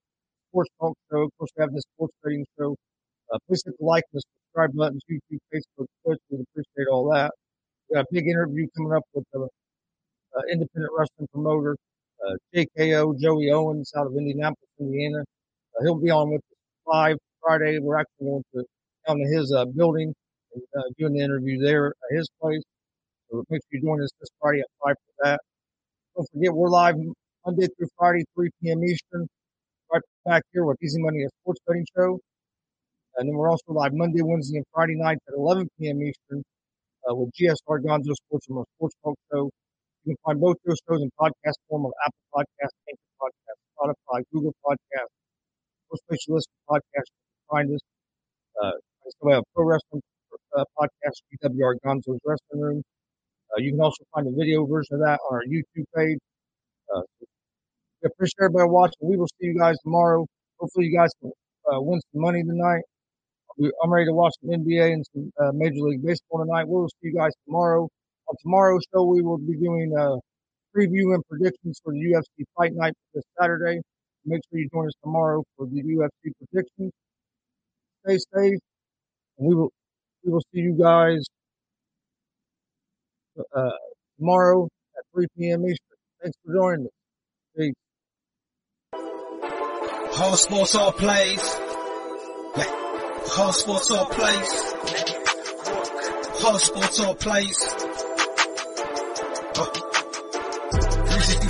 sports 0.49 0.71
talk 0.81 0.97
show. 1.11 1.21
Of 1.21 1.29
course, 1.37 1.51
we 1.55 1.61
have 1.61 1.71
this 1.71 1.83
sports 1.93 2.15
betting 2.23 2.43
show. 2.57 2.75
Uh, 3.31 3.37
please 3.47 3.61
hit 3.63 3.75
the 3.77 3.85
like 3.85 4.03
and 4.11 4.23
subscribe 4.23 4.75
buttons, 4.75 5.01
YouTube, 5.07 5.37
Facebook, 5.53 5.85
Twitch. 6.03 6.17
We'd 6.31 6.41
appreciate 6.49 6.89
all 6.91 7.07
that. 7.13 7.29
We 7.89 7.93
got 7.93 8.05
a 8.05 8.07
big 8.11 8.27
interview 8.27 8.65
coming 8.75 8.93
up 8.93 9.03
with 9.13 9.25
the 9.31 9.41
uh, 9.41 10.41
independent 10.51 10.93
wrestling 10.97 11.27
promoter, 11.31 11.77
uh, 12.25 12.33
JKO, 12.55 13.19
Joey 13.19 13.51
Owens 13.51 13.91
out 13.95 14.07
of 14.07 14.13
Indianapolis, 14.17 14.69
Indiana. 14.79 15.19
Uh, 15.19 15.83
he'll 15.83 16.01
be 16.01 16.09
on 16.09 16.31
with 16.31 16.41
us 16.41 16.57
live 16.87 17.17
Friday. 17.41 17.77
We're 17.79 17.99
actually 17.99 18.25
going 18.25 18.43
to 18.55 18.63
down 19.07 19.17
to 19.17 19.25
his 19.37 19.53
uh, 19.55 19.65
building 19.65 20.15
uh, 20.77 20.81
doing 20.97 21.13
the 21.13 21.23
interview 21.23 21.59
there 21.59 21.87
at 21.87 22.17
his 22.17 22.29
place. 22.41 22.61
So 23.29 23.43
make 23.49 23.61
sure 23.63 23.79
you 23.79 23.81
join 23.81 24.01
us 24.01 24.09
this 24.19 24.29
Friday 24.41 24.61
at 24.61 24.67
5 24.83 24.95
for 24.95 25.25
that. 25.25 25.39
Don't 26.15 26.27
forget, 26.31 26.53
we're 26.53 26.69
live 26.69 26.95
Monday 27.45 27.67
through 27.77 27.87
Friday, 27.97 28.23
3 28.35 28.49
p.m. 28.61 28.83
Eastern, 28.83 29.27
right 29.91 30.01
back 30.25 30.43
here 30.53 30.65
with 30.65 30.77
Easy 30.83 31.01
Money, 31.01 31.23
a 31.23 31.29
sports 31.41 31.59
betting 31.67 31.85
show. 31.95 32.19
And 33.17 33.29
then 33.29 33.35
we're 33.35 33.49
also 33.49 33.71
live 33.71 33.93
Monday, 33.93 34.21
Wednesday, 34.21 34.57
and 34.57 34.65
Friday 34.73 34.95
nights 34.95 35.21
at 35.27 35.35
11 35.35 35.69
p.m. 35.79 36.01
Eastern 36.01 36.43
uh, 37.09 37.15
with 37.15 37.31
GSR 37.39 37.83
Gonzo 37.83 38.13
Sports 38.27 38.47
and 38.49 38.65
Sports 38.77 38.95
Talk 39.03 39.15
Show. 39.31 39.49
You 40.05 40.13
can 40.13 40.17
find 40.25 40.39
both 40.39 40.57
those 40.65 40.77
shows 40.87 41.01
in 41.01 41.09
podcast 41.19 41.57
form 41.69 41.85
on 41.85 41.91
Apple 42.05 42.25
Podcasts, 42.35 42.77
Anchor 42.89 43.13
Podcasts, 43.21 43.63
Spotify, 43.79 44.23
Google 44.33 44.53
Podcasts, 44.65 45.15
most 45.91 46.27
you 46.27 46.35
listen 46.35 46.51
to 46.51 46.73
podcasts. 46.73 47.11
You 47.13 47.23
can 47.23 47.45
find 47.49 47.75
us. 47.75 47.81
Uh, 48.61 48.67
I 48.67 49.09
still 49.09 49.31
have 49.31 49.43
pro 49.53 49.65
wrestling 49.65 50.01
uh, 50.57 50.63
podcast, 50.79 51.21
GWR 51.43 51.75
Gonzo's 51.85 52.19
Wrestling 52.25 52.61
Room. 52.61 52.83
Uh, 53.51 53.59
you 53.59 53.71
can 53.71 53.81
also 53.81 54.03
find 54.13 54.27
a 54.27 54.31
video 54.31 54.65
version 54.65 54.95
of 54.95 54.99
that 55.01 55.19
on 55.29 55.35
our 55.35 55.43
YouTube 55.43 55.85
page. 55.95 56.17
Uh, 56.93 57.01
we 58.01 58.07
appreciate 58.07 58.45
everybody 58.45 58.69
watching. 58.69 59.01
We 59.01 59.17
will 59.17 59.27
see 59.39 59.47
you 59.47 59.57
guys 59.57 59.75
tomorrow. 59.83 60.25
Hopefully, 60.59 60.87
you 60.87 60.97
guys 60.97 61.09
can 61.21 61.31
uh, 61.71 61.81
win 61.81 61.99
some 62.11 62.21
money 62.21 62.43
tonight. 62.43 62.83
I'm 63.81 63.89
ready 63.89 64.05
to 64.07 64.13
watch 64.13 64.33
some 64.41 64.51
NBA 64.51 64.93
and 64.93 65.05
some 65.13 65.31
uh, 65.39 65.51
Major 65.53 65.79
League 65.79 66.05
Baseball 66.05 66.43
tonight. 66.43 66.67
We 66.67 66.75
will 66.75 66.89
see 66.89 67.09
you 67.09 67.15
guys 67.15 67.31
tomorrow. 67.45 67.87
On 68.27 68.35
tomorrow's 68.41 68.83
show, 68.93 69.05
we 69.05 69.21
will 69.21 69.37
be 69.37 69.55
doing 69.57 69.93
a 69.97 70.17
preview 70.75 71.13
and 71.15 71.23
predictions 71.29 71.79
for 71.83 71.93
the 71.93 71.99
UFC 71.99 72.43
Fight 72.57 72.73
Night 72.73 72.93
this 73.13 73.23
Saturday. 73.39 73.79
Make 74.25 74.41
sure 74.49 74.59
you 74.59 74.67
join 74.73 74.87
us 74.87 74.93
tomorrow 75.03 75.43
for 75.55 75.67
the 75.67 75.81
UFC 75.81 76.31
predictions. 76.39 76.91
Stay 78.03 78.17
safe, 78.17 78.59
and 79.37 79.47
we 79.47 79.55
will 79.55 79.71
we 80.25 80.31
will 80.31 80.41
see 80.53 80.59
you 80.61 80.77
guys 80.81 81.23
uh, 83.55 83.69
tomorrow 84.17 84.67
at 84.97 85.03
3 85.13 85.27
p.m. 85.37 85.65
Eastern. 85.65 85.97
Thanks 86.21 86.37
for 86.43 86.53
joining 86.53 86.85
us. 86.87 86.91
Peace. 87.57 87.73
All 90.19 90.35
sports, 90.35 90.75
all 90.75 90.91
plays. 90.91 91.59
All 93.37 93.53
sports, 93.53 93.91
all 93.91 94.05
plays. 94.05 94.73
All 96.43 96.59
sports, 96.59 96.99
all 96.99 97.15
plays. 97.15 97.85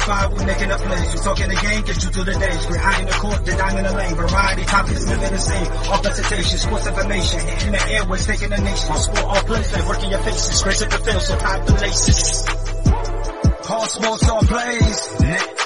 365, 0.06 0.38
we 0.38 0.46
making 0.46 0.72
a 0.72 0.78
plays. 0.78 1.14
You 1.14 1.20
talking 1.20 1.50
the 1.50 1.56
game, 1.56 1.82
get 1.84 2.04
you 2.04 2.10
through 2.14 2.26
the 2.26 2.38
days. 2.38 2.68
We're 2.70 2.78
high 2.78 3.02
in 3.02 3.08
the 3.08 3.18
court, 3.18 3.46
the 3.46 3.52
dime 3.58 3.78
in 3.78 3.84
the 3.86 3.94
lane. 3.94 4.16
Variety, 4.16 4.66
topics, 4.66 5.08
living 5.08 5.32
the 5.32 5.40
same. 5.40 5.68
All 5.90 6.00
presentation, 6.00 6.58
sports 6.60 6.88
information. 6.88 7.40
In 7.66 7.72
the 7.74 7.84
airways, 7.90 8.26
taking 8.26 8.50
the 8.50 8.62
nation. 8.62 8.92
All 8.92 9.02
sport, 9.02 9.26
all 9.26 9.34
like 9.34 9.88
working 9.88 10.10
your 10.12 10.22
faces. 10.22 10.62
Grace 10.62 10.82
at 10.84 10.92
the 10.92 11.00
field, 11.00 11.22
so 11.22 11.38
tie 11.38 11.60
the 11.66 11.74
laces. 11.74 12.46
All 13.70 13.88
sports, 13.88 14.30
all 14.30 14.42
plays. 14.46 15.65